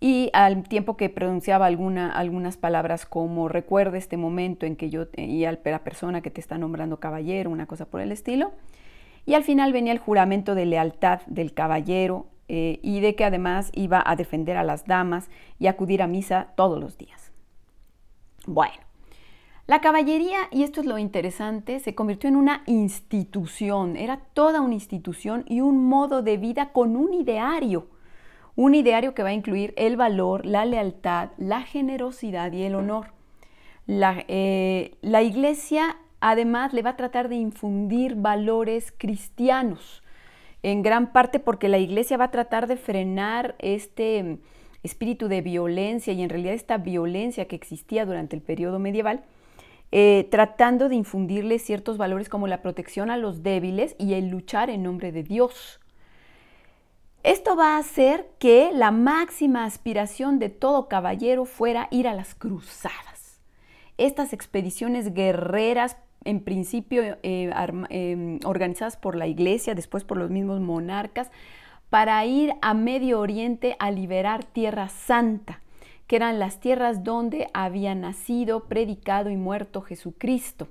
Y 0.00 0.30
al 0.32 0.62
tiempo 0.62 0.96
que 0.96 1.08
pronunciaba 1.08 1.66
alguna, 1.66 2.12
algunas 2.12 2.56
palabras 2.56 3.04
como 3.04 3.48
recuerda 3.48 3.98
este 3.98 4.16
momento 4.16 4.64
en 4.64 4.76
que 4.76 4.90
yo 4.90 5.06
y 5.16 5.44
a 5.44 5.58
la 5.64 5.78
persona 5.80 6.20
que 6.20 6.30
te 6.30 6.40
está 6.40 6.56
nombrando 6.56 7.00
caballero, 7.00 7.50
una 7.50 7.66
cosa 7.66 7.86
por 7.86 8.00
el 8.00 8.12
estilo. 8.12 8.52
Y 9.26 9.34
al 9.34 9.42
final 9.42 9.72
venía 9.72 9.92
el 9.92 9.98
juramento 9.98 10.54
de 10.54 10.66
lealtad 10.66 11.20
del 11.26 11.52
caballero 11.52 12.26
eh, 12.48 12.78
y 12.82 13.00
de 13.00 13.14
que 13.14 13.24
además 13.24 13.70
iba 13.74 14.02
a 14.04 14.16
defender 14.16 14.56
a 14.56 14.62
las 14.62 14.86
damas 14.86 15.28
y 15.58 15.66
acudir 15.66 16.00
a 16.00 16.06
misa 16.06 16.52
todos 16.56 16.80
los 16.80 16.96
días. 16.96 17.32
Bueno, 18.46 18.76
la 19.66 19.82
caballería, 19.82 20.38
y 20.50 20.62
esto 20.62 20.80
es 20.80 20.86
lo 20.86 20.96
interesante, 20.96 21.80
se 21.80 21.94
convirtió 21.94 22.28
en 22.28 22.36
una 22.36 22.62
institución, 22.64 23.96
era 23.96 24.20
toda 24.32 24.62
una 24.62 24.72
institución 24.72 25.44
y 25.46 25.60
un 25.60 25.86
modo 25.88 26.22
de 26.22 26.38
vida 26.38 26.72
con 26.72 26.96
un 26.96 27.12
ideario 27.12 27.88
un 28.58 28.74
ideario 28.74 29.14
que 29.14 29.22
va 29.22 29.28
a 29.28 29.34
incluir 29.34 29.72
el 29.76 29.96
valor, 29.96 30.44
la 30.44 30.64
lealtad, 30.64 31.30
la 31.38 31.62
generosidad 31.62 32.50
y 32.50 32.64
el 32.64 32.74
honor. 32.74 33.12
La, 33.86 34.24
eh, 34.26 34.96
la 35.00 35.22
iglesia 35.22 35.96
además 36.18 36.72
le 36.72 36.82
va 36.82 36.90
a 36.90 36.96
tratar 36.96 37.28
de 37.28 37.36
infundir 37.36 38.16
valores 38.16 38.92
cristianos, 38.98 40.02
en 40.64 40.82
gran 40.82 41.12
parte 41.12 41.38
porque 41.38 41.68
la 41.68 41.78
iglesia 41.78 42.16
va 42.16 42.24
a 42.24 42.30
tratar 42.32 42.66
de 42.66 42.76
frenar 42.76 43.54
este 43.60 44.38
espíritu 44.82 45.28
de 45.28 45.40
violencia 45.40 46.12
y 46.12 46.20
en 46.20 46.28
realidad 46.28 46.54
esta 46.54 46.78
violencia 46.78 47.46
que 47.46 47.54
existía 47.54 48.06
durante 48.06 48.34
el 48.34 48.42
periodo 48.42 48.80
medieval, 48.80 49.22
eh, 49.92 50.26
tratando 50.32 50.88
de 50.88 50.96
infundirle 50.96 51.60
ciertos 51.60 51.96
valores 51.96 52.28
como 52.28 52.48
la 52.48 52.60
protección 52.60 53.08
a 53.08 53.18
los 53.18 53.44
débiles 53.44 53.94
y 54.00 54.14
el 54.14 54.30
luchar 54.30 54.68
en 54.68 54.82
nombre 54.82 55.12
de 55.12 55.22
Dios. 55.22 55.78
Esto 57.24 57.56
va 57.56 57.74
a 57.74 57.78
hacer 57.78 58.30
que 58.38 58.70
la 58.72 58.92
máxima 58.92 59.64
aspiración 59.64 60.38
de 60.38 60.50
todo 60.50 60.88
caballero 60.88 61.44
fuera 61.44 61.88
ir 61.90 62.06
a 62.06 62.14
las 62.14 62.34
cruzadas. 62.34 63.40
Estas 63.96 64.32
expediciones 64.32 65.12
guerreras, 65.12 65.96
en 66.24 66.40
principio 66.40 67.02
eh, 67.24 67.50
em, 67.90 68.38
organizadas 68.44 68.96
por 68.96 69.16
la 69.16 69.26
iglesia, 69.26 69.74
después 69.74 70.04
por 70.04 70.16
los 70.16 70.30
mismos 70.30 70.60
monarcas, 70.60 71.30
para 71.90 72.24
ir 72.24 72.54
a 72.62 72.72
Medio 72.74 73.18
Oriente 73.18 73.74
a 73.80 73.90
liberar 73.90 74.44
Tierra 74.44 74.88
Santa, 74.88 75.60
que 76.06 76.16
eran 76.16 76.38
las 76.38 76.60
tierras 76.60 77.02
donde 77.02 77.48
había 77.52 77.96
nacido, 77.96 78.64
predicado 78.64 79.30
y 79.30 79.36
muerto 79.36 79.82
Jesucristo. 79.82 80.68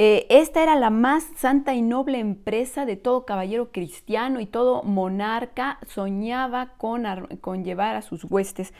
Eh, 0.00 0.26
esta 0.28 0.62
era 0.62 0.76
la 0.76 0.90
más 0.90 1.24
santa 1.34 1.74
y 1.74 1.82
noble 1.82 2.20
empresa 2.20 2.86
de 2.86 2.94
todo 2.94 3.26
caballero 3.26 3.72
cristiano 3.72 4.38
y 4.38 4.46
todo 4.46 4.84
monarca 4.84 5.80
soñaba 5.88 6.74
con, 6.76 7.02
llevar 7.64 7.96
a 7.96 8.02
sus 8.02 8.22
huestes 8.22 8.72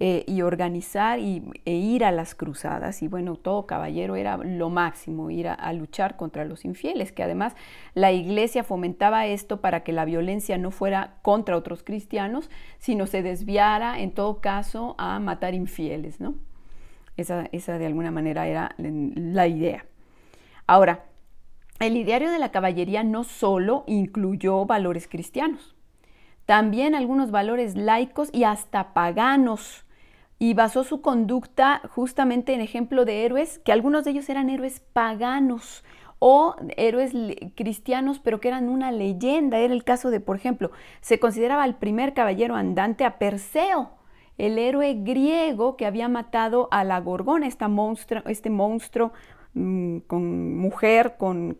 eh, 0.00 0.24
y 0.26 0.40
organizar 0.40 1.18
y, 1.18 1.42
e 1.66 1.74
ir 1.74 2.06
a 2.06 2.10
las 2.10 2.34
cruzadas. 2.34 3.02
Y 3.02 3.08
bueno, 3.08 3.36
todo 3.36 3.66
caballero 3.66 4.16
era 4.16 4.38
lo 4.38 4.70
máximo, 4.70 5.28
ir 5.28 5.48
a, 5.48 5.72
luchar 5.74 6.16
contra 6.16 6.46
los 6.46 6.64
infieles, 6.64 7.12
que 7.12 7.22
además 7.22 7.54
la 7.92 8.12
iglesia 8.12 8.64
fomentaba 8.64 9.26
esto 9.26 9.60
para 9.60 9.84
que 9.84 9.92
la 9.92 10.06
violencia 10.06 10.56
no 10.56 10.70
fuera 10.70 11.16
contra 11.20 11.58
otros 11.58 11.82
cristianos, 11.82 12.48
sino 12.78 13.06
se 13.06 13.22
desviara 13.22 14.00
en 14.00 14.12
todo 14.12 14.40
caso 14.40 14.94
a 14.96 15.20
matar 15.20 15.52
infieles, 15.52 16.18
¿no? 16.18 16.34
esa 17.18 17.78
de 17.78 17.86
alguna 17.86 18.10
manera 18.10 18.48
era 18.48 18.74
la 18.78 19.46
idea. 19.46 19.84
Ahora, 20.66 21.04
el 21.80 21.96
ideario 21.96 22.30
de 22.30 22.38
la 22.38 22.52
caballería 22.52 23.02
no 23.02 23.24
solo 23.24 23.84
incluyó 23.86 24.64
valores 24.66 25.08
cristianos, 25.08 25.74
también 26.46 26.94
algunos 26.94 27.30
valores 27.30 27.76
laicos 27.76 28.28
y 28.32 28.44
hasta 28.44 28.94
paganos, 28.94 29.84
y 30.38 30.54
basó 30.54 30.82
su 30.82 31.02
conducta 31.02 31.82
justamente 31.88 32.52
en 32.52 32.60
ejemplo 32.60 33.04
de 33.04 33.24
héroes, 33.24 33.60
que 33.60 33.72
algunos 33.72 34.04
de 34.04 34.10
ellos 34.10 34.28
eran 34.28 34.50
héroes 34.50 34.80
paganos 34.92 35.84
o 36.18 36.56
héroes 36.76 37.12
cristianos, 37.54 38.18
pero 38.18 38.40
que 38.40 38.48
eran 38.48 38.68
una 38.68 38.90
leyenda. 38.90 39.58
Era 39.58 39.72
el 39.72 39.84
caso 39.84 40.10
de, 40.10 40.18
por 40.18 40.34
ejemplo, 40.34 40.72
se 41.00 41.20
consideraba 41.20 41.64
el 41.64 41.76
primer 41.76 42.12
caballero 42.12 42.56
andante 42.56 43.04
a 43.04 43.18
Perseo, 43.18 43.90
el 44.36 44.58
héroe 44.58 44.94
griego 44.94 45.76
que 45.76 45.86
había 45.86 46.08
matado 46.08 46.66
a 46.72 46.82
la 46.82 46.98
Gorgona, 46.98 47.46
este 47.46 47.68
monstruo 48.50 49.12
Mm, 49.12 49.31
con 49.54 50.56
mujer 50.56 51.16
con 51.18 51.58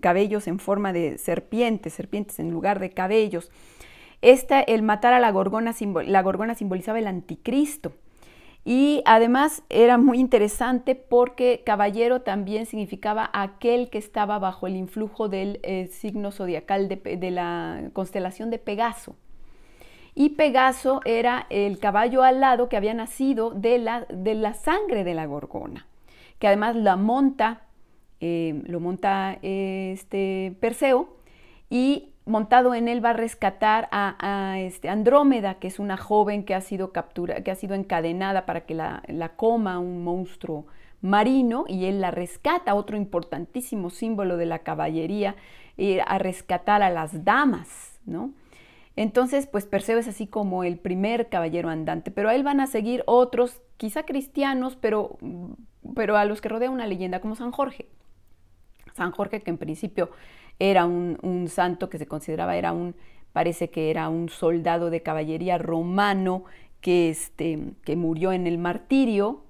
cabellos 0.00 0.46
en 0.46 0.58
forma 0.58 0.92
de 0.92 1.18
serpientes, 1.18 1.92
serpientes 1.92 2.38
en 2.38 2.50
lugar 2.50 2.80
de 2.80 2.90
cabellos. 2.90 3.50
Esta, 4.22 4.60
el 4.60 4.82
matar 4.82 5.12
a 5.12 5.20
la 5.20 5.30
gorgona, 5.30 5.74
la 6.06 6.22
gorgona 6.22 6.54
simbolizaba 6.54 6.98
el 6.98 7.06
anticristo. 7.06 7.92
Y 8.64 9.02
además 9.04 9.62
era 9.68 9.98
muy 9.98 10.18
interesante 10.18 10.94
porque 10.94 11.62
caballero 11.66 12.22
también 12.22 12.64
significaba 12.64 13.28
aquel 13.34 13.90
que 13.90 13.98
estaba 13.98 14.38
bajo 14.38 14.66
el 14.66 14.76
influjo 14.76 15.28
del 15.28 15.60
eh, 15.62 15.88
signo 15.88 16.32
zodiacal 16.32 16.88
de, 16.88 17.30
la 17.30 17.90
constelación 17.92 18.48
de 18.48 18.58
Pegaso. 18.58 19.16
Y 20.14 20.30
Pegaso 20.30 21.02
era 21.04 21.46
el 21.50 21.78
caballo 21.78 22.22
alado 22.22 22.70
que 22.70 22.78
había 22.78 22.94
nacido 22.94 23.50
de 23.50 23.78
la 23.78 24.54
sangre 24.54 25.04
de 25.04 25.12
la 25.12 25.26
gorgona 25.26 25.86
que 26.38 26.46
además 26.46 26.76
la 26.76 26.96
monta, 26.96 27.62
eh, 28.20 28.62
lo 28.66 28.80
monta 28.80 29.38
este 29.42 30.56
Perseo 30.60 31.16
y 31.70 32.14
montado 32.26 32.74
en 32.74 32.88
él 32.88 33.04
va 33.04 33.10
a 33.10 33.14
rescatar 33.14 33.88
a, 33.92 34.56
este 34.58 34.88
Andrómeda, 34.88 35.54
que 35.54 35.68
es 35.68 35.78
una 35.78 35.96
joven 35.96 36.44
que 36.44 36.54
ha 36.54 36.60
sido 36.60 36.92
captura, 36.92 37.42
que 37.42 37.50
ha 37.50 37.54
sido 37.54 37.74
encadenada 37.74 38.46
para 38.46 38.62
que 38.62 38.74
la, 38.74 39.32
coma 39.36 39.78
un 39.78 40.02
monstruo 40.04 40.66
marino 41.02 41.64
y 41.68 41.84
él 41.84 42.00
la 42.00 42.10
rescata, 42.10 42.74
otro 42.74 42.96
importantísimo 42.96 43.90
símbolo 43.90 44.36
de 44.36 44.46
la 44.46 44.60
caballería, 44.60 45.36
a 46.06 46.18
rescatar 46.18 46.82
a 46.82 46.90
las 46.90 47.24
damas, 47.24 48.00
¿no? 48.06 48.32
Entonces, 48.96 49.46
pues 49.46 49.66
Perseo 49.66 49.98
es 49.98 50.06
así 50.06 50.26
como 50.26 50.62
el 50.62 50.78
primer 50.78 51.28
caballero 51.28 51.68
andante, 51.68 52.10
pero 52.10 52.28
a 52.28 52.34
él 52.34 52.44
van 52.44 52.60
a 52.60 52.68
seguir 52.68 53.02
otros, 53.06 53.60
quizá 53.76 54.04
cristianos, 54.04 54.76
pero, 54.76 55.18
pero 55.94 56.16
a 56.16 56.24
los 56.24 56.40
que 56.40 56.48
rodea 56.48 56.70
una 56.70 56.86
leyenda 56.86 57.20
como 57.20 57.36
San 57.36 57.50
Jorge. 57.50 57.86
San 58.94 59.12
Jorge, 59.12 59.40
que 59.40 59.50
en 59.50 59.58
principio 59.58 60.10
era 60.58 60.86
un, 60.86 61.46
santo 61.48 61.90
que 61.90 61.98
se 61.98 62.06
consideraba, 62.06 62.56
era 62.56 62.72
un, 62.72 62.94
parece 63.32 63.70
que 63.70 63.90
era 63.90 64.08
un 64.08 64.28
soldado 64.28 64.90
de 64.90 65.02
caballería 65.02 65.58
romano 65.58 66.44
que, 66.80 67.10
este, 67.10 67.58
que 67.84 67.96
murió 67.96 68.32
en 68.32 68.46
el 68.46 68.58
martirio, 68.58 69.44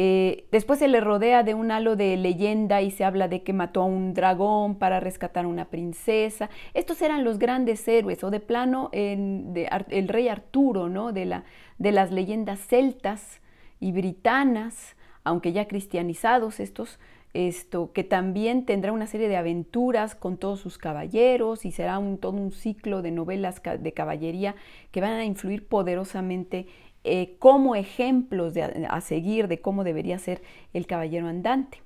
eh, 0.00 0.46
después 0.52 0.78
se 0.78 0.86
le 0.86 1.00
rodea 1.00 1.42
de 1.42 1.54
un 1.54 1.72
halo 1.72 1.96
de 1.96 2.16
leyenda 2.16 2.82
y 2.82 2.92
se 2.92 3.04
habla 3.04 3.26
de 3.26 3.42
que 3.42 3.52
mató 3.52 3.82
a 3.82 3.86
un 3.86 4.14
dragón 4.14 4.76
para 4.76 5.00
rescatar 5.00 5.44
a 5.44 5.48
una 5.48 5.64
princesa. 5.64 6.50
Estos 6.72 7.02
eran 7.02 7.24
los 7.24 7.40
grandes 7.40 7.88
héroes, 7.88 8.22
o 8.22 8.30
de 8.30 8.38
plano 8.38 8.90
el 8.92 10.06
rey 10.06 10.28
Arturo, 10.28 10.88
¿no? 10.88 11.10
de, 11.10 11.24
la, 11.24 11.42
de 11.78 11.90
las 11.90 12.12
leyendas 12.12 12.60
celtas 12.60 13.40
y 13.80 13.90
britanas, 13.90 14.94
aunque 15.28 15.52
ya 15.52 15.68
cristianizados 15.68 16.58
estos, 16.58 16.98
esto, 17.34 17.92
que 17.92 18.02
también 18.02 18.64
tendrá 18.64 18.92
una 18.92 19.06
serie 19.06 19.28
de 19.28 19.36
aventuras 19.36 20.14
con 20.14 20.38
todos 20.38 20.60
sus 20.60 20.78
caballeros 20.78 21.66
y 21.66 21.72
será 21.72 22.00
todo 22.18 22.32
un 22.32 22.50
ciclo 22.50 23.02
de 23.02 23.10
novelas 23.10 23.60
de 23.62 23.92
caballería 23.92 24.54
que 24.90 25.02
van 25.02 25.12
a 25.12 25.24
influir 25.24 25.66
poderosamente 25.66 26.66
eh, 27.04 27.36
como 27.38 27.76
ejemplos 27.76 28.54
a 28.88 29.00
seguir 29.02 29.48
de 29.48 29.60
cómo 29.60 29.84
debería 29.84 30.18
ser 30.18 30.40
el 30.72 30.86
caballero 30.86 31.28
andante 31.28 31.82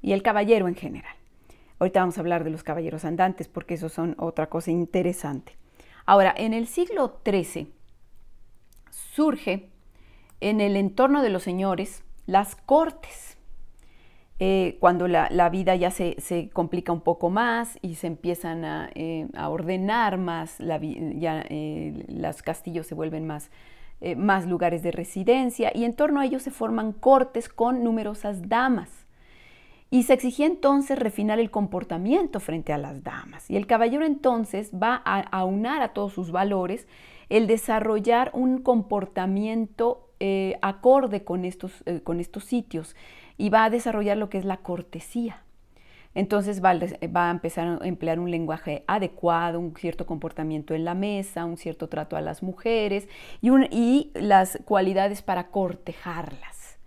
y 0.00 0.12
el 0.12 0.22
caballero 0.22 0.66
en 0.66 0.76
general. 0.76 1.14
Ahorita 1.78 2.00
vamos 2.00 2.16
a 2.16 2.22
hablar 2.22 2.42
de 2.42 2.50
los 2.50 2.62
caballeros 2.62 3.04
andantes 3.04 3.48
porque 3.48 3.74
eso 3.74 3.90
son 3.90 4.14
otra 4.18 4.48
cosa 4.48 4.70
interesante. 4.70 5.52
Ahora, 6.06 6.34
en 6.34 6.54
el 6.54 6.66
siglo 6.66 7.20
XIII 7.22 7.70
surge 8.90 9.68
en 10.40 10.62
el 10.62 10.76
entorno 10.76 11.22
de 11.22 11.28
los 11.28 11.42
señores 11.42 12.05
las 12.26 12.56
cortes. 12.56 13.38
Eh, 14.38 14.76
cuando 14.80 15.08
la, 15.08 15.48
vida 15.48 15.76
ya 15.76 15.90
se, 15.90 16.50
complica 16.52 16.92
un 16.92 17.00
poco 17.00 17.30
más 17.30 17.78
y 17.80 17.94
se 17.94 18.06
empiezan 18.06 18.64
a, 18.64 18.90
eh, 18.94 19.28
ordenar 19.48 20.18
más, 20.18 20.58
ya 20.58 21.44
los 22.08 22.42
castillos 22.42 22.86
se 22.86 22.94
vuelven 22.94 23.26
más 23.26 23.50
eh, 24.02 24.14
más 24.14 24.46
lugares 24.46 24.82
de 24.82 24.90
residencia 24.90 25.72
y 25.74 25.84
en 25.84 25.94
torno 25.94 26.20
a 26.20 26.26
ellos 26.26 26.42
se 26.42 26.50
forman 26.50 26.92
cortes 26.92 27.48
con 27.48 27.82
numerosas 27.82 28.46
damas. 28.46 28.90
Y 29.88 30.02
se 30.02 30.12
exigía 30.12 30.44
entonces 30.44 30.98
refinar 30.98 31.38
el 31.38 31.50
comportamiento 31.50 32.38
frente 32.40 32.74
a 32.74 32.78
las 32.78 33.02
damas. 33.02 33.48
Y 33.48 33.56
el 33.56 33.66
caballero 33.66 34.04
entonces 34.04 34.70
va 34.74 35.00
a 35.04 35.20
aunar 35.20 35.80
a 35.80 35.94
todos 35.94 36.12
sus 36.12 36.30
valores 36.30 36.86
el 37.30 37.46
desarrollar 37.46 38.30
un 38.34 38.58
comportamiento 38.60 40.05
eh, 40.20 40.58
acorde 40.62 41.24
con 41.24 41.44
estos, 41.44 41.82
eh, 41.84 42.00
con 42.02 42.20
estos 42.20 42.44
sitios 42.44 42.96
y 43.36 43.50
va 43.50 43.64
a 43.64 43.70
desarrollar 43.70 44.16
lo 44.16 44.30
que 44.30 44.38
es 44.38 44.44
la 44.44 44.58
cortesía. 44.58 45.42
entonces 46.14 46.64
va, 46.64 46.70
a 46.70 47.30
empezar 47.30 47.78
a 47.82 47.86
emplear 47.86 48.18
un 48.18 48.30
lenguaje 48.30 48.82
adecuado, 48.86 49.60
un 49.60 49.76
cierto 49.76 50.06
comportamiento 50.06 50.72
en 50.74 50.86
la 50.86 50.94
mesa, 50.94 51.44
un 51.44 51.58
cierto 51.58 51.88
trato 51.88 52.16
a 52.16 52.22
las 52.22 52.42
mujeres 52.42 53.08
y, 53.42 54.10
las 54.14 54.58
cualidades 54.64 55.20
para 55.20 55.48
cortejarlas. 55.48 56.78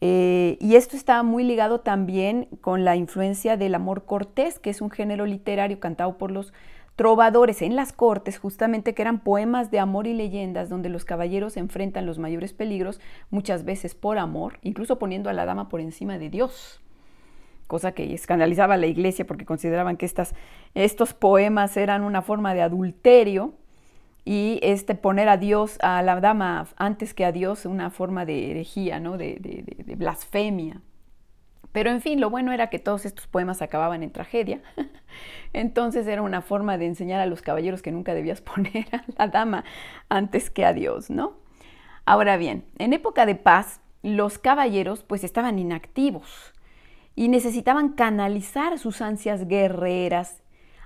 Eh, 0.00 0.56
y 0.60 0.76
esto 0.76 0.96
está 0.96 1.22
muy 1.24 1.42
ligado 1.42 1.80
también 1.80 2.48
con 2.60 2.84
la 2.84 2.94
influencia 2.94 3.56
del 3.56 3.74
amor 3.74 4.04
cortés, 4.04 4.60
que 4.60 4.70
es 4.70 4.80
un 4.80 4.90
género 4.90 5.26
literario 5.26 5.80
cantado 5.80 6.16
por 6.16 6.30
los 6.30 6.52
trovadores 6.96 7.62
en 7.62 7.76
las 7.76 7.92
cortes, 7.92 8.38
justamente 8.38 8.94
que 8.94 9.02
eran 9.02 9.20
poemas 9.20 9.70
de 9.70 9.78
amor 9.78 10.06
y 10.06 10.14
leyendas 10.14 10.68
donde 10.68 10.88
los 10.88 11.04
caballeros 11.04 11.56
enfrentan 11.56 12.06
los 12.06 12.18
mayores 12.18 12.52
peligros, 12.52 13.00
muchas 13.30 13.64
veces 13.64 13.94
por 13.94 14.18
amor, 14.18 14.58
incluso 14.62 14.98
poniendo 14.98 15.30
a 15.30 15.32
la 15.32 15.44
dama 15.44 15.68
por 15.68 15.80
encima 15.80 16.18
de 16.18 16.30
Dios 16.30 16.82
cosa 17.72 17.92
que 17.92 18.12
escandalizaba 18.12 18.74
a 18.74 18.76
la 18.76 18.86
iglesia 18.86 19.26
porque 19.26 19.46
consideraban 19.46 19.96
que 19.96 20.04
estas, 20.04 20.34
estos 20.74 21.14
poemas 21.14 21.74
eran 21.78 22.04
una 22.04 22.20
forma 22.20 22.52
de 22.52 22.60
adulterio 22.60 23.54
y 24.26 24.60
este 24.62 24.94
poner 24.94 25.30
a 25.30 25.38
Dios, 25.38 25.78
a 25.80 26.02
la 26.02 26.20
dama 26.20 26.68
antes 26.76 27.14
que 27.14 27.24
a 27.24 27.32
Dios, 27.32 27.64
una 27.64 27.88
forma 27.88 28.26
de 28.26 28.50
herejía, 28.50 29.00
¿no? 29.00 29.16
de, 29.16 29.38
de 29.38 29.96
blasfemia. 29.96 30.82
Pero 31.72 31.90
en 31.90 32.02
fin, 32.02 32.20
lo 32.20 32.30
bueno 32.30 32.52
era 32.52 32.68
que 32.68 32.78
todos 32.78 33.06
estos 33.06 33.26
poemas 33.26 33.62
acababan 33.62 34.02
en 34.02 34.12
tragedia. 34.12 34.60
Entonces 35.52 36.06
era 36.06 36.22
una 36.22 36.42
forma 36.42 36.78
de 36.78 36.86
enseñar 36.86 37.20
a 37.20 37.26
los 37.26 37.42
caballeros 37.42 37.82
que 37.82 37.92
nunca 37.92 38.14
debías 38.14 38.40
poner 38.42 38.86
a 38.92 39.04
la 39.18 39.28
dama 39.28 39.64
antes 40.08 40.50
que 40.50 40.64
a 40.64 40.72
Dios, 40.72 41.10
¿no? 41.10 41.34
Ahora 42.04 42.36
bien, 42.36 42.64
en 42.78 42.92
época 42.92 43.26
de 43.26 43.36
paz, 43.36 43.80
los 44.02 44.38
caballeros 44.38 45.02
pues 45.04 45.24
estaban 45.24 45.58
inactivos 45.58 46.52
y 47.14 47.28
necesitaban 47.28 47.90
canalizar 47.90 48.78
sus 48.78 49.00
ansias 49.00 49.46
guerreras, 49.46 50.42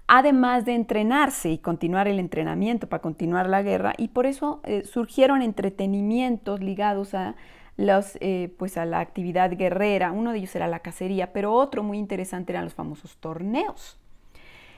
además 0.07 0.65
de 0.65 0.75
entrenarse 0.75 1.51
y 1.51 1.59
continuar 1.59 2.09
el 2.09 2.19
entrenamiento 2.19 2.89
para 2.89 3.01
continuar 3.01 3.49
la 3.49 3.63
guerra, 3.63 3.95
y 3.97 4.09
por 4.09 4.27
eso 4.27 4.61
eh, 4.65 4.85
surgieron 4.85 5.41
entretenimientos 5.41 6.61
ligados 6.61 7.15
a, 7.15 7.37
los, 7.77 8.17
eh, 8.21 8.55
pues 8.59 8.77
a 8.77 8.85
la 8.85 9.01
actividad 9.01 9.57
guerrera. 9.57 10.13
Uno 10.13 10.33
de 10.33 10.39
ellos 10.39 10.55
era 10.57 10.69
la 10.69 10.81
cacería, 10.81 11.33
pero 11.33 11.53
otro 11.53 11.83
muy 11.83 11.99
interesante 11.99 12.53
eran 12.53 12.65
los 12.65 12.75
famosos 12.75 13.17
torneos. 13.19 13.99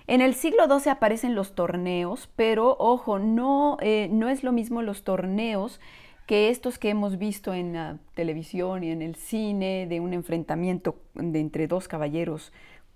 En 0.07 0.23
el 0.23 0.35
siglo 0.35 0.65
XII 0.67 0.91
aparecen 0.91 1.35
los 1.35 1.55
torneos, 1.55 2.31
pero 2.35 2.77
ojo, 2.79 3.19
no, 3.19 3.77
eh, 3.81 4.09
no 4.11 4.29
es 4.29 4.43
lo 4.43 4.53
mismo 4.53 4.81
los 4.81 5.05
torneos 5.05 5.81
que 6.27 6.51
estos 6.51 6.79
que 6.79 6.91
hemos 6.91 7.19
visto 7.19 7.55
en 7.55 7.73
la 7.73 7.99
televisión 8.15 8.85
y 8.85 8.91
en 8.91 9.03
el 9.03 9.17
cine 9.17 9.87
de 9.87 10.01
un 10.01 10.13
enfrentamiento 10.13 10.97
entre 11.17 11.67
dos 11.67 11.89
caballeros 11.89 12.53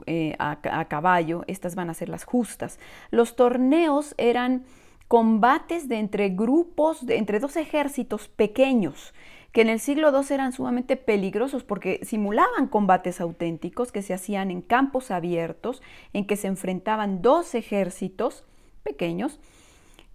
eh, 0.06 0.35
a, 0.38 0.85
caballo, 0.88 1.44
estas 1.47 1.75
van 1.75 1.88
a 1.88 1.94
ser 1.94 2.09
las 2.09 2.25
justas. 2.25 2.78
Los 3.11 3.37
torneos 3.37 4.14
eran 4.18 4.64
combates 5.06 5.88
de 5.88 5.99
entre 5.99 6.30
grupos, 6.30 7.06
de 7.06 7.16
entre 7.16 7.40
dos 7.40 7.56
ejércitos 7.56 8.28
pequeños, 8.28 9.14
que 9.52 9.61
en 9.61 9.68
el 9.68 9.80
siglo 9.80 10.11
II 10.11 10.26
eran 10.30 10.52
sumamente 10.52 10.97
peligrosos 10.97 11.62
porque 11.62 12.00
simulaban 12.02 12.68
combates 12.68 13.21
auténticos 13.21 13.92
que 13.92 14.02
se 14.02 14.14
hacían 14.14 14.50
en 14.50 14.62
campos 14.62 15.11
abiertos, 15.11 15.82
en 16.12 16.26
que 16.26 16.37
se 16.37 16.49
enfrentaban 16.49 17.23
dos 17.23 17.54
ejércitos 17.54 18.44
pequeños 18.82 19.38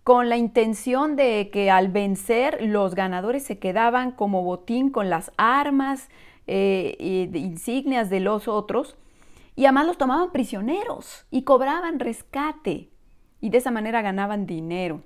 con 0.03 0.29
la 0.29 0.37
intención 0.37 1.17
de 1.17 1.49
que 1.51 1.69
al 1.69 1.89
vencer 1.89 2.59
los 2.61 2.95
ganadores 2.95 3.43
se 3.43 3.59
quedaban 3.59 4.11
como 4.11 4.41
botín 4.41 4.89
con 4.89 5.09
las 5.09 5.33
armas 5.35 6.07
e 6.47 6.95
insignias 7.33 8.09
de 8.09 8.21
los 8.21 8.47
otros 8.47 8.95
y 9.57 9.65
además 9.65 9.85
los 9.85 9.97
tomaban 9.97 10.31
prisioneros 10.31 11.25
y 11.29 11.41
cobraban 11.41 11.99
rescate 11.99 12.89
y 13.41 13.49
de 13.49 13.57
esa 13.57 13.69
manera 13.69 14.01
ganaban 14.01 14.45
dinero. 14.45 15.01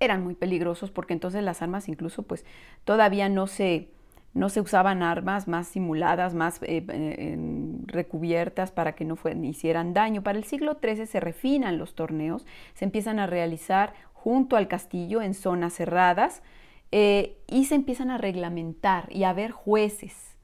Eran 0.00 0.22
muy 0.22 0.34
peligrosos 0.34 0.90
porque 0.90 1.12
entonces 1.12 1.42
las 1.42 1.62
armas 1.62 1.88
incluso 1.88 2.22
pues 2.22 2.44
todavía 2.84 3.28
no 3.28 3.46
se, 3.46 3.88
no 4.34 4.48
se 4.48 4.60
usaban 4.60 5.02
armas 5.02 5.48
más 5.48 5.66
simuladas, 5.68 6.34
más 6.34 6.60
eh, 6.62 7.36
recubiertas 7.86 8.70
para 8.70 8.94
que 8.94 9.04
no 9.04 9.16
hicieran 9.42 9.94
daño. 9.94 10.22
Para 10.22 10.38
el 10.38 10.44
siglo 10.44 10.78
XIII 10.80 11.06
se 11.06 11.20
refinan 11.20 11.78
los 11.78 11.94
torneos, 11.94 12.46
se 12.74 12.84
empiezan 12.84 13.18
a 13.18 13.26
realizar 13.26 13.94
junto 14.12 14.56
al 14.56 14.68
castillo 14.68 15.22
en 15.22 15.34
zonas 15.34 15.74
cerradas 15.74 16.42
eh, 16.90 17.38
y 17.46 17.66
se 17.66 17.74
empiezan 17.74 18.10
a 18.10 18.18
reglamentar 18.18 19.08
y 19.10 19.24
a 19.24 19.32
ver 19.32 19.50
jueces. 19.50 20.36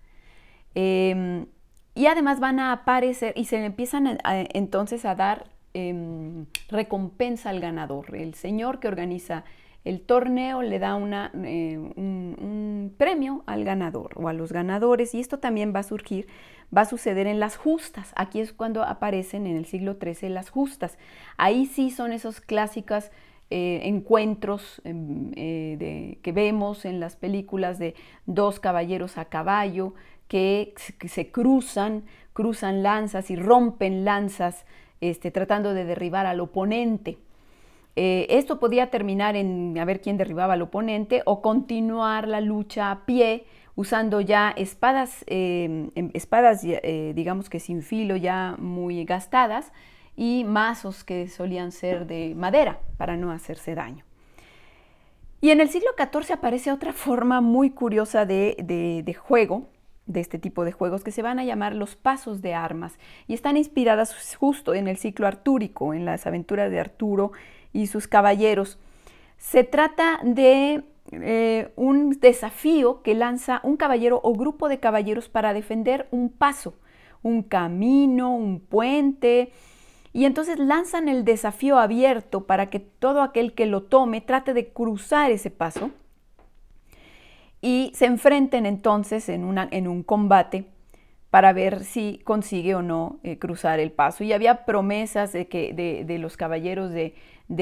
Em, 0.75 1.47
y 1.95 2.07
además 2.07 2.41
van 2.41 2.59
a 2.59 2.73
aparecer 2.73 3.33
y 3.37 3.45
se 3.45 3.65
empiezan 3.65 4.19
entonces 4.25 5.05
a 5.05 5.15
dar 5.15 5.47
em, 5.75 6.47
recompensa 6.69 7.51
al 7.51 7.61
ganador. 7.61 8.15
El 8.15 8.35
señor 8.35 8.81
que 8.81 8.89
organiza 8.89 9.45
el 9.85 10.01
torneo 10.01 10.63
le 10.63 10.79
da 10.79 10.95
una, 10.95 11.31
eh, 11.45 11.77
un, 11.77 12.95
premio 12.97 13.43
al 13.47 13.65
ganador 13.65 14.13
o 14.17 14.29
a 14.29 14.33
los 14.33 14.53
ganadores 14.53 15.15
y 15.15 15.21
esto 15.21 15.39
también 15.39 15.75
va 15.75 15.81
a 15.81 15.83
surgir, 15.83 16.27
va 16.75 16.83
a 16.83 16.87
suceder 16.87 17.27
en 17.27 17.41
las 17.41 17.57
justas. 17.57 18.13
Aquí 18.17 18.41
es 18.41 18.53
cuando 18.53 18.83
aparecen 18.83 19.47
en 19.47 19.57
el 19.57 19.67
siglo 19.67 19.97
XIII 20.01 20.31
las 20.31 20.49
justas. 20.49 20.97
Ahí 21.37 21.67
sí 21.67 21.91
son 21.91 22.13
esos 22.13 22.41
clásicas 22.41 23.11
eh, 23.51 23.83
encuentros 23.85 24.81
em, 24.85 25.33
eh, 25.37 26.19
que 26.23 26.33
vemos 26.33 26.87
en 26.87 26.99
las 26.99 27.17
películas 27.17 27.79
de 27.79 27.95
dos 28.27 28.61
caballeros 28.61 29.19
a 29.19 29.27
caballo 29.27 29.95
que, 30.29 30.75
se 31.07 31.31
cruzan, 31.31 32.05
cruzan 32.33 32.83
lanzas 32.83 33.31
y 33.31 33.37
rompen 33.37 34.05
lanzas 34.05 34.65
este, 35.11 35.31
tratando 35.31 35.75
de 35.75 35.85
derribar 35.85 36.27
al 36.27 36.41
oponente. 36.41 37.19
Eh, 37.97 38.27
esto 38.31 38.59
podía 38.59 38.91
terminar 38.91 39.37
en 39.37 39.77
a 39.79 39.85
ver 39.85 40.01
quién 40.01 40.17
derribaba 40.17 40.55
al 40.55 40.63
oponente 40.63 41.23
o 41.27 41.41
continuar 41.41 42.27
la 42.27 42.41
lucha 42.41 42.91
a 42.91 43.07
pie 43.07 43.45
usando 43.77 44.21
ya 44.21 44.53
espadas, 44.57 45.25
em, 45.27 45.91
espadas 46.13 46.63
digamos 46.63 47.51
que 47.51 47.59
sin 47.59 47.83
filo 47.83 48.15
ya 48.17 48.55
muy 48.59 49.05
gastadas, 49.05 49.73
y 50.17 50.45
mazos 50.45 51.05
que 51.05 51.29
solían 51.29 51.73
ser 51.73 52.07
de 52.07 52.35
madera 52.37 52.79
para 52.97 53.17
no 53.17 53.33
hacerse 53.33 53.75
daño. 53.75 54.05
Y 55.41 55.51
en 55.51 55.61
el 55.61 55.69
siglo 55.69 55.91
XIV 55.97 56.35
aparece 56.35 56.73
otra 56.73 56.93
forma 56.93 57.41
muy 57.41 57.71
curiosa 57.71 58.25
de, 58.25 59.17
juego, 59.19 59.69
de 60.07 60.21
este 60.21 60.39
tipo 60.39 60.65
de 60.65 60.73
juegos, 60.73 61.03
que 61.03 61.11
se 61.11 61.23
van 61.23 61.39
a 61.39 61.45
llamar 61.45 61.75
los 61.75 61.97
pasos 61.97 62.43
de 62.43 62.55
armas, 62.55 62.99
y 63.27 63.35
están 63.35 63.57
inspiradas 63.57 64.37
justo 64.37 64.75
en 64.75 64.89
el 64.89 64.97
ciclo 64.97 65.27
artúrico, 65.27 65.95
en 65.95 66.05
las 66.05 66.27
aventuras 66.27 66.71
de 66.71 66.81
Arturo 66.81 67.33
y 67.73 67.87
sus 67.87 68.07
caballeros. 68.07 68.79
Se 69.39 69.65
trata 69.65 70.21
de 70.23 70.85
eh, 71.13 71.73
un 71.77 72.19
desafío 72.21 73.03
que 73.03 73.15
lanza 73.15 73.61
un 73.63 73.77
caballero 73.77 74.21
o 74.23 74.35
grupo 74.35 74.69
de 74.69 74.81
caballeros 74.81 75.29
para 75.29 75.55
defender 75.55 76.09
un 76.11 76.31
paso, 76.31 76.75
un 77.23 77.43
camino, 77.43 78.35
un 78.35 78.61
puente, 78.61 79.53
y 80.13 80.27
entonces 80.27 80.59
lanzan 80.59 81.09
el 81.09 81.25
desafío 81.25 81.79
abierto 81.79 82.47
para 82.47 82.71
que 82.71 82.79
todo 82.79 83.21
aquel 83.23 83.55
que 83.55 83.67
lo 83.67 83.83
tome 83.83 84.21
trate 84.21 84.55
de 84.55 84.69
cruzar 84.69 85.31
ese 85.31 85.51
paso 85.51 85.91
y 87.65 87.93
se 87.95 88.05
enfrenten 88.05 88.67
entonces 88.67 89.31
en, 89.31 89.43
una, 89.43 89.67
en 89.71 89.89
un 89.89 90.03
combate 90.03 90.67
para 91.31 91.55
ver 91.55 91.83
si 91.83 92.21
consigue 92.23 92.75
o 92.75 92.83
no 92.83 93.21
eh, 93.23 93.39
cruzar 93.39 93.81
el 93.81 93.91
paso. 93.91 94.23
Y 94.23 94.35
había 94.35 94.67
promesas 94.67 95.33
de, 95.33 95.49
que, 95.49 95.73
de, 95.73 96.19
los 96.19 96.37
caballeros 96.37 96.93
de, 96.93 97.15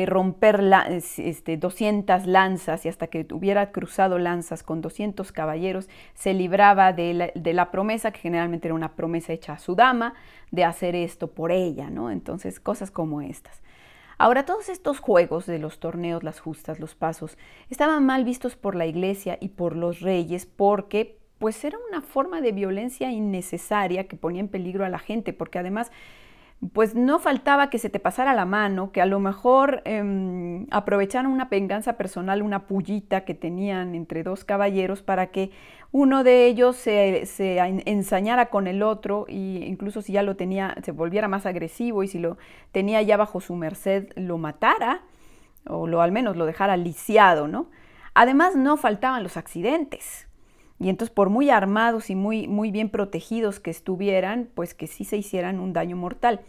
romper 0.07 0.61
la, 0.61 0.89
este, 0.89 1.57
200 1.57 2.27
lanzas 2.27 2.85
y 2.85 2.89
hasta 2.89 3.07
que 3.07 3.29
hubiera 3.31 3.71
cruzado 3.71 4.19
lanzas 4.19 4.65
con 4.65 4.81
200 4.81 5.31
caballeros 5.31 5.89
se 6.15 6.35
libraba 6.35 6.93
de 6.93 7.15
la, 7.15 7.31
de 7.37 7.53
la, 7.53 7.71
promesa, 7.71 8.11
que 8.11 8.19
generalmente 8.19 8.67
era 8.67 8.75
una 8.75 8.97
promesa 8.97 9.33
hecha 9.33 9.53
a 9.53 9.59
su 9.61 9.77
dama, 9.77 10.15
de 10.51 10.65
hacer 10.65 10.97
esto 10.97 11.29
por 11.29 11.53
ella, 11.53 11.91
¿no? 11.91 12.11
Entonces, 12.11 12.59
cosas 12.59 12.91
como 12.91 13.23
estas. 13.23 13.62
Ahora, 14.23 14.45
todos 14.45 14.69
estos 14.69 15.01
juegos 15.01 15.47
de 15.47 15.59
los 15.59 15.81
torneos, 15.81 16.23
las 16.23 16.39
justas, 16.39 16.79
los 16.79 16.95
pasos, 16.95 17.37
estaban 17.71 18.07
mal 18.07 18.23
vistos 18.25 18.55
por 18.55 18.77
la 18.77 18.87
iglesia 18.87 19.37
y 19.41 19.49
por 19.49 19.75
los 19.75 19.99
reyes 19.99 20.47
porque 20.47 21.19
pues 21.39 21.65
era 21.65 21.77
una 21.89 22.03
forma 22.03 22.41
de 22.41 22.53
violencia 22.53 23.11
innecesaria 23.11 24.07
que 24.07 24.15
ponía 24.15 24.39
en 24.39 24.47
peligro 24.47 24.85
a 24.85 24.91
la 24.91 25.01
gente, 25.01 25.33
porque 25.33 25.59
además 25.59 25.91
pues 26.73 26.95
no 26.95 27.19
faltaba 27.19 27.71
que 27.71 27.79
se 27.79 27.91
te 27.91 27.99
pasara 27.99 28.35
la 28.35 28.45
mano, 28.45 28.93
que 28.93 29.01
a 29.01 29.07
lo 29.07 29.19
mejor 29.19 29.83
eh, 29.85 30.65
aprovecharon 30.71 31.33
una 31.33 31.47
venganza 31.47 31.95
personal, 31.95 32.41
una 32.41 32.67
pullita 32.69 33.25
que 33.25 33.35
tenían 33.35 33.97
entre 33.97 34.23
dos 34.23 34.45
caballeros 34.45 35.03
para 35.03 35.33
que 35.33 35.51
uno 35.91 36.23
de 36.23 36.47
ellos 36.47 36.77
se, 36.77 37.27
se, 37.27 37.59
ensañara 37.59 38.47
con 38.47 38.69
el 38.69 38.83
otro 38.83 39.27
e 39.29 39.35
incluso 39.35 40.03
si 40.03 40.13
ya 40.13 40.23
lo 40.23 40.37
tenía, 40.37 40.77
se 40.85 40.93
volviera 40.93 41.27
más 41.27 41.47
agresivo 41.47 42.05
y 42.05 42.09
si 42.09 42.21
lo 42.21 42.39
tenía 42.71 43.03
ya 43.03 43.17
bajo 43.17 43.41
su 43.41 43.57
merced, 43.57 44.11
lo 44.15 44.39
matara 44.39 45.03
o 45.67 45.89
lo, 45.89 46.01
al 46.01 46.13
menos 46.13 46.37
lo 46.37 46.47
dejara 46.47 46.77
lisiado, 46.77 47.49
¿no? 47.49 47.71
Además 48.15 48.55
no 48.55 48.77
faltaban 48.77 49.23
los 49.23 49.37
accidentes. 49.37 50.29
Y 50.83 50.89
entonces, 50.89 51.15
por 51.15 51.31
muy 51.31 51.49
armados 51.49 52.11
y 52.11 52.17
muy, 52.17 52.49
muy 52.49 52.73
bien 52.73 52.89
protegidos 52.89 53.61
que 53.61 53.71
estuvieran, 53.71 54.49
pues 54.53 54.75
que 54.75 54.89
sí 54.89 55.05
se 55.05 55.17
hicieran 55.17 55.61
un 55.61 55.73
daño 55.73 55.97
mortal. 55.97 56.41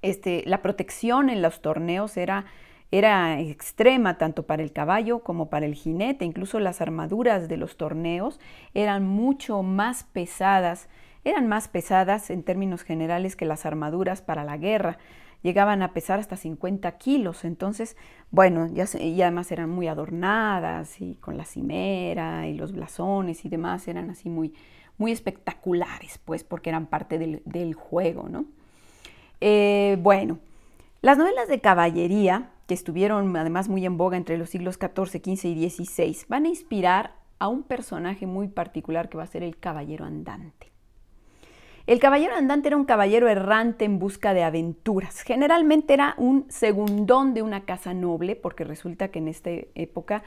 Este, 0.00 0.42
la 0.46 0.62
protección 0.62 1.28
en 1.28 1.42
los 1.42 1.60
torneos 1.60 2.16
era, 2.16 2.46
era 2.90 3.38
extrema 3.40 4.16
tanto 4.16 4.44
para 4.46 4.62
el 4.62 4.72
caballo 4.72 5.18
como 5.18 5.50
para 5.50 5.66
el 5.66 5.74
jinete. 5.74 6.24
Incluso 6.24 6.60
las 6.60 6.80
armaduras 6.80 7.46
de 7.46 7.58
los 7.58 7.76
torneos 7.76 8.40
eran 8.72 9.06
mucho 9.06 9.62
más 9.62 10.04
pesadas, 10.04 10.88
eran 11.22 11.46
más 11.46 11.68
pesadas 11.68 12.30
en 12.30 12.44
términos 12.44 12.82
generales 12.84 13.36
que 13.36 13.44
las 13.44 13.66
armaduras 13.66 14.22
para 14.22 14.44
la 14.44 14.56
guerra 14.56 14.96
llegaban 15.42 15.82
a 15.82 15.92
pesar 15.92 16.18
hasta 16.18 16.36
50 16.36 16.98
kilos. 16.98 17.44
Entonces, 17.44 17.96
bueno, 18.30 18.68
y 18.68 19.22
además 19.22 19.52
eran 19.52 19.70
muy 19.70 19.88
adornadas 19.88 21.00
y 21.00 21.16
con 21.16 21.36
la 21.36 21.44
cimera 21.44 22.46
y 22.48 22.54
los 22.54 22.72
blasones 22.72 23.44
y 23.44 23.48
demás 23.48 23.86
eran 23.88 24.10
así 24.10 24.28
muy, 24.28 24.54
muy 24.98 25.12
espectaculares, 25.12 26.18
pues, 26.24 26.44
porque 26.44 26.70
eran 26.70 26.86
parte 26.86 27.18
del, 27.18 27.74
juego, 27.74 28.28
¿no? 28.28 28.46
Eh, 29.40 29.98
bueno, 30.00 30.38
las 31.00 31.18
novelas 31.18 31.48
de 31.48 31.60
caballería, 31.60 32.50
que 32.68 32.74
estuvieron 32.74 33.36
además 33.36 33.68
muy 33.68 33.84
en 33.84 33.96
boga 33.96 34.16
entre 34.16 34.38
los 34.38 34.50
siglos 34.50 34.76
XIV, 34.76 35.20
XV 35.20 35.48
y 35.48 35.68
XVI, 35.68 36.16
van 36.28 36.44
a 36.44 36.48
inspirar 36.48 37.14
a 37.40 37.48
un 37.48 37.64
personaje 37.64 38.26
muy 38.26 38.46
particular 38.46 39.08
que 39.08 39.18
va 39.18 39.24
a 39.24 39.26
ser 39.26 39.42
el 39.42 39.58
caballero 39.58 40.04
andante. 40.04 40.71
El 41.92 42.00
caballero 42.00 42.34
andante 42.34 42.68
era 42.68 42.78
un 42.78 42.86
caballero 42.86 43.28
errante 43.28 43.84
en 43.84 43.98
busca 43.98 44.32
de 44.32 44.42
aventuras. 44.42 45.20
Generalmente 45.20 45.92
era 45.92 46.14
un 46.16 46.46
segundón 46.48 47.34
de 47.34 47.42
una 47.42 47.66
casa 47.66 47.92
noble, 47.92 48.34
porque 48.34 48.64
resulta 48.64 49.08
que 49.08 49.18
en 49.18 49.28
esta 49.28 49.50
época 49.74 50.22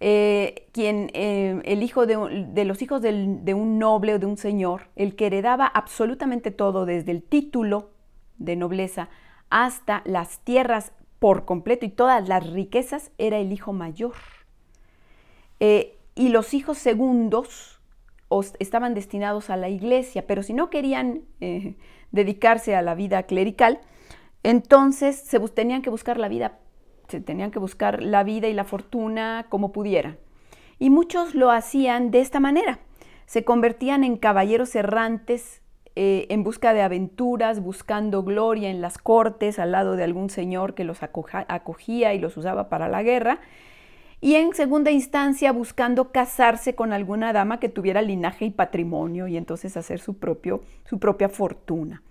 eh, 0.00 0.66
quien, 0.72 1.10
eh, 1.12 1.60
el 1.66 1.82
hijo 1.82 2.06
de, 2.06 2.64
los 2.64 2.80
hijos 2.80 3.02
de 3.02 3.52
un 3.52 3.78
noble 3.78 4.14
o 4.14 4.18
de 4.18 4.24
un 4.24 4.38
señor, 4.38 4.88
el 4.96 5.16
que 5.16 5.26
heredaba 5.26 5.66
absolutamente 5.66 6.50
todo, 6.50 6.86
desde 6.86 7.12
el 7.12 7.22
título 7.22 7.90
de 8.38 8.56
nobleza 8.56 9.10
hasta 9.50 10.00
las 10.06 10.38
tierras 10.38 10.92
por 11.18 11.44
completo 11.44 11.84
y 11.84 11.90
todas 11.90 12.26
las 12.26 12.50
riquezas, 12.50 13.10
era 13.18 13.36
el 13.36 13.52
hijo 13.52 13.74
mayor. 13.74 14.14
Eh, 15.60 15.98
y 16.14 16.30
los 16.30 16.54
hijos 16.54 16.78
segundos, 16.78 17.75
estaban 18.58 18.94
destinados 18.94 19.50
a 19.50 19.56
la 19.56 19.68
iglesia, 19.68 20.26
pero 20.26 20.42
si 20.42 20.52
no 20.52 20.70
querían 20.70 21.22
eh, 21.40 21.76
dedicarse 22.10 22.74
a 22.74 22.82
la 22.82 22.94
vida 22.94 23.24
clerical, 23.24 23.80
entonces 24.42 25.16
se 25.16 25.40
tenían 25.40 25.82
que 25.82 25.90
buscar 25.90 26.18
la 26.18 26.28
vida, 26.28 26.58
se 27.08 27.20
tenían 27.20 27.50
que 27.50 27.58
buscar 27.58 28.02
la 28.02 28.24
vida 28.24 28.48
y 28.48 28.52
la 28.54 28.64
fortuna 28.64 29.46
como 29.48 29.72
pudieran. 29.72 30.18
Y 30.78 30.90
muchos 30.90 31.34
lo 31.34 31.50
hacían 31.50 32.10
de 32.10 32.20
esta 32.20 32.40
manera. 32.40 32.80
Se 33.26 33.44
convertían 33.44 34.04
en 34.04 34.16
caballeros 34.16 34.74
errantes 34.74 35.62
eh, 35.94 36.26
en 36.28 36.44
busca 36.44 36.74
de 36.74 36.82
aventuras, 36.82 37.60
buscando 37.60 38.22
gloria 38.22 38.68
en 38.68 38.82
las 38.82 38.98
cortes 38.98 39.58
al 39.58 39.72
lado 39.72 39.96
de 39.96 40.04
algún 40.04 40.28
señor 40.28 40.74
que 40.74 40.84
los 40.84 41.02
acogía 41.02 42.12
y 42.12 42.18
los 42.18 42.36
usaba 42.36 42.68
para 42.68 42.88
la 42.88 43.02
guerra 43.02 43.40
y 44.20 44.34
en 44.34 44.54
segunda 44.54 44.90
instancia 44.90 45.52
buscando 45.52 46.10
casarse 46.10 46.74
con 46.74 46.92
alguna 46.92 47.32
dama 47.32 47.60
que 47.60 47.68
tuviera 47.68 48.02
linaje 48.02 48.46
y 48.46 48.50
patrimonio 48.50 49.26
y 49.28 49.36
entonces 49.36 49.76
hacer 49.76 50.00
su, 50.00 50.18
propio, 50.18 50.62
su 50.84 50.98
propia 50.98 51.28
fortuna. 51.28 52.02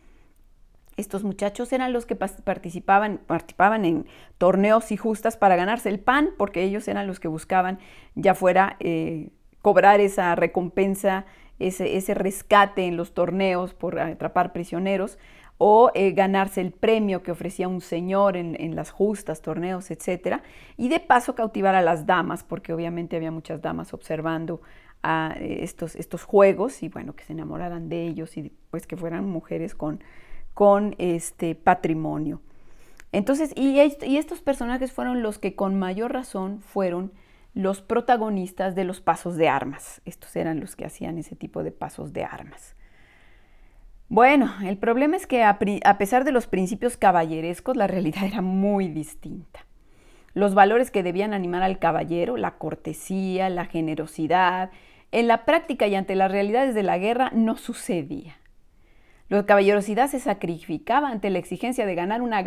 Estos 0.97 1.23
muchachos 1.23 1.73
eran 1.73 1.91
los 1.91 2.05
que 2.05 2.15
participaban, 2.15 3.19
participaban 3.25 3.83
en 3.83 4.05
torneos 4.37 4.91
y 4.91 4.97
justas 4.97 5.35
para 5.35 5.57
ganarse 5.57 5.89
el 5.89 5.99
pan, 5.99 6.29
porque 6.37 6.63
ellos 6.63 6.87
eran 6.87 7.05
los 7.05 7.19
que 7.19 7.27
buscaban 7.27 7.79
ya 8.13 8.33
fuera 8.33 8.77
eh, 8.79 9.29
cobrar 9.61 9.99
esa 9.99 10.35
recompensa, 10.35 11.25
ese, 11.59 11.97
ese 11.97 12.13
rescate 12.13 12.85
en 12.85 12.95
los 12.95 13.13
torneos 13.13 13.73
por 13.73 13.99
atrapar 13.99 14.53
prisioneros, 14.53 15.17
o 15.57 15.91
eh, 15.93 16.11
ganarse 16.11 16.61
el 16.61 16.71
premio 16.71 17.23
que 17.23 17.31
ofrecía 17.31 17.67
un 17.67 17.81
señor 17.81 18.35
en, 18.35 18.75
las 18.75 18.91
justas, 18.91 19.41
torneos, 19.41 19.89
etc. 19.89 20.41
Y 20.77 20.89
de 20.89 20.99
paso 20.99 21.35
cautivar 21.35 21.75
a 21.75 21.81
las 21.81 22.05
damas, 22.05 22.43
porque 22.43 22.73
obviamente 22.73 23.15
había 23.15 23.31
muchas 23.31 23.61
damas 23.61 23.93
observando 23.93 24.61
a 25.01 25.35
eh, 25.39 25.63
estos, 25.63 25.95
estos 25.95 26.23
juegos 26.23 26.83
y 26.83 26.89
bueno, 26.89 27.15
que 27.15 27.23
se 27.23 27.33
enamoraran 27.33 27.89
de 27.89 28.05
ellos 28.05 28.35
y 28.37 28.51
pues 28.69 28.85
que 28.85 28.97
fueran 28.97 29.29
mujeres 29.29 29.75
con, 29.75 30.03
con 30.53 30.95
este 30.97 31.55
patrimonio. 31.55 32.41
Entonces, 33.13 33.53
y, 33.55 33.79
y 33.79 34.17
estos 34.17 34.41
personajes 34.41 34.91
fueron 34.91 35.21
los 35.21 35.39
que 35.39 35.55
con 35.55 35.79
mayor 35.79 36.11
razón 36.11 36.59
fueron 36.59 37.13
los 37.53 37.81
protagonistas 37.81 38.75
de 38.75 38.83
los 38.83 38.99
pasos 38.99 39.37
de 39.37 39.47
armas. 39.47 40.01
Estos 40.03 40.35
eran 40.35 40.59
los 40.59 40.75
que 40.75 40.85
hacían 40.85 41.17
ese 41.17 41.37
tipo 41.37 41.63
de 41.63 41.71
pasos 41.71 42.11
de 42.11 42.25
armas. 42.25 42.74
Bueno, 44.07 44.53
el 44.63 44.77
problema 44.77 45.15
es 45.15 45.25
que 45.25 45.43
a, 45.43 45.57
pesar 45.57 46.25
de 46.25 46.31
los 46.31 46.45
principios 46.45 46.95
caballerescos, 46.95 47.75
la 47.75 47.87
realidad 47.87 48.25
era 48.25 48.41
muy 48.41 48.87
distinta. 48.87 49.65
Los 50.35 50.53
valores 50.53 50.91
que 50.91 51.01
debían 51.01 51.33
animar 51.33 51.63
al 51.63 51.79
caballero, 51.79 52.37
la 52.37 52.57
cortesía, 52.57 53.49
la 53.49 53.65
generosidad, 53.65 54.69
en 55.11 55.27
la 55.27 55.45
práctica 55.45 55.87
y 55.87 55.95
ante 55.95 56.13
las 56.13 56.29
realidades 56.29 56.75
de 56.75 56.83
la 56.83 56.99
guerra 56.99 57.31
no 57.33 57.57
sucedía. 57.57 58.37
La 59.27 59.45
caballerosidad 59.45 60.07
se 60.07 60.19
sacrificaba 60.19 61.09
ante 61.09 61.31
la 61.31 61.39
exigencia 61.39 61.87
de 61.87 61.95
ganar 61.95 62.21
una, 62.21 62.43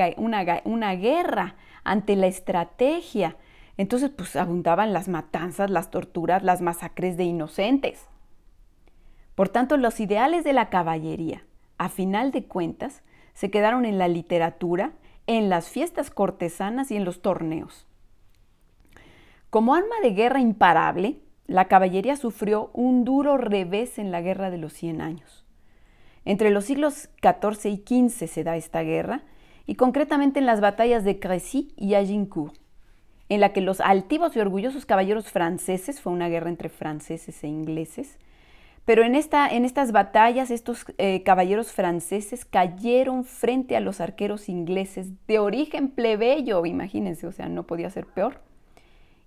una 0.64 0.94
guerra, 0.94 1.56
ante 1.82 2.14
la 2.14 2.28
estrategia. 2.28 3.36
Entonces, 3.76 4.10
pues 4.10 4.36
abundaban 4.36 4.92
las 4.92 5.08
matanzas, 5.08 5.70
las 5.70 5.90
torturas, 5.90 6.44
las 6.44 6.60
masacres 6.60 7.16
de 7.16 7.24
inocentes. 7.24 8.06
Por 9.34 9.48
tanto, 9.48 9.76
los 9.76 9.98
ideales 9.98 10.44
de 10.44 10.52
la 10.52 10.68
caballería, 10.68 11.42
a 11.78 11.88
final 11.88 12.32
de 12.32 12.44
cuentas, 12.44 13.02
se 13.34 13.50
quedaron 13.50 13.84
en 13.84 13.98
la 13.98 14.08
literatura, 14.08 14.92
en 15.26 15.48
las 15.48 15.68
fiestas 15.68 16.10
cortesanas 16.10 16.90
y 16.90 16.96
en 16.96 17.04
los 17.04 17.22
torneos. 17.22 17.86
Como 19.50 19.74
arma 19.74 19.94
de 20.02 20.10
guerra 20.10 20.40
imparable, 20.40 21.20
la 21.46 21.66
caballería 21.66 22.16
sufrió 22.16 22.70
un 22.74 23.04
duro 23.04 23.38
revés 23.38 23.98
en 23.98 24.10
la 24.10 24.20
Guerra 24.20 24.50
de 24.50 24.58
los 24.58 24.74
Cien 24.74 25.00
Años. 25.00 25.46
Entre 26.26 26.50
los 26.50 26.66
siglos 26.66 27.08
XIV 27.22 27.70
y 27.70 28.08
XV 28.08 28.26
se 28.28 28.44
da 28.44 28.56
esta 28.56 28.82
guerra, 28.82 29.22
y 29.64 29.76
concretamente 29.76 30.40
en 30.40 30.46
las 30.46 30.60
batallas 30.60 31.04
de 31.04 31.18
Crécy 31.18 31.72
y 31.76 31.94
Agincourt, 31.94 32.54
en 33.30 33.40
la 33.40 33.52
que 33.52 33.60
los 33.60 33.80
altivos 33.80 34.36
y 34.36 34.40
orgullosos 34.40 34.84
caballeros 34.84 35.30
franceses, 35.30 36.00
fue 36.00 36.12
una 36.12 36.28
guerra 36.28 36.50
entre 36.50 36.68
franceses 36.68 37.42
e 37.44 37.48
ingleses, 37.48 38.18
pero 38.84 39.02
en, 39.02 39.14
esta, 39.14 39.48
en 39.48 39.64
estas 39.64 39.92
batallas 39.92 40.50
estos 40.50 40.86
eh, 40.96 41.22
caballeros 41.22 41.72
franceses 41.72 42.44
cayeron 42.44 43.24
frente 43.24 43.76
a 43.76 43.80
los 43.80 44.00
arqueros 44.00 44.48
ingleses 44.48 45.12
de 45.26 45.38
origen 45.38 45.90
plebeyo, 45.90 46.64
imagínense, 46.64 47.26
o 47.26 47.32
sea, 47.32 47.48
no 47.48 47.66
podía 47.66 47.90
ser 47.90 48.06
peor. 48.06 48.40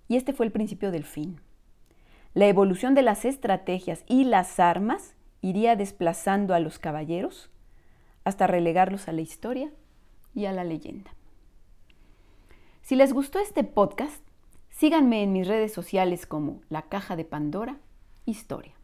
Y 0.08 0.16
este 0.16 0.32
fue 0.32 0.46
el 0.46 0.52
principio 0.52 0.90
del 0.90 1.04
fin. 1.04 1.40
La 2.34 2.46
evolución 2.46 2.94
de 2.94 3.02
las 3.02 3.24
estrategias 3.24 4.04
y 4.08 4.24
las 4.24 4.58
armas 4.58 5.14
iría 5.42 5.76
desplazando 5.76 6.54
a 6.54 6.60
los 6.60 6.78
caballeros 6.78 7.50
hasta 8.24 8.46
relegarlos 8.46 9.08
a 9.08 9.12
la 9.12 9.20
historia 9.20 9.70
y 10.34 10.46
a 10.46 10.52
la 10.52 10.64
leyenda. 10.64 11.14
Si 12.82 12.96
les 12.96 13.12
gustó 13.12 13.38
este 13.38 13.64
podcast, 13.64 14.22
síganme 14.70 15.22
en 15.22 15.32
mis 15.32 15.46
redes 15.46 15.72
sociales 15.72 16.26
como 16.26 16.62
La 16.68 16.82
Caja 16.82 17.16
de 17.16 17.24
Pandora 17.24 17.78
Historia. 18.24 18.74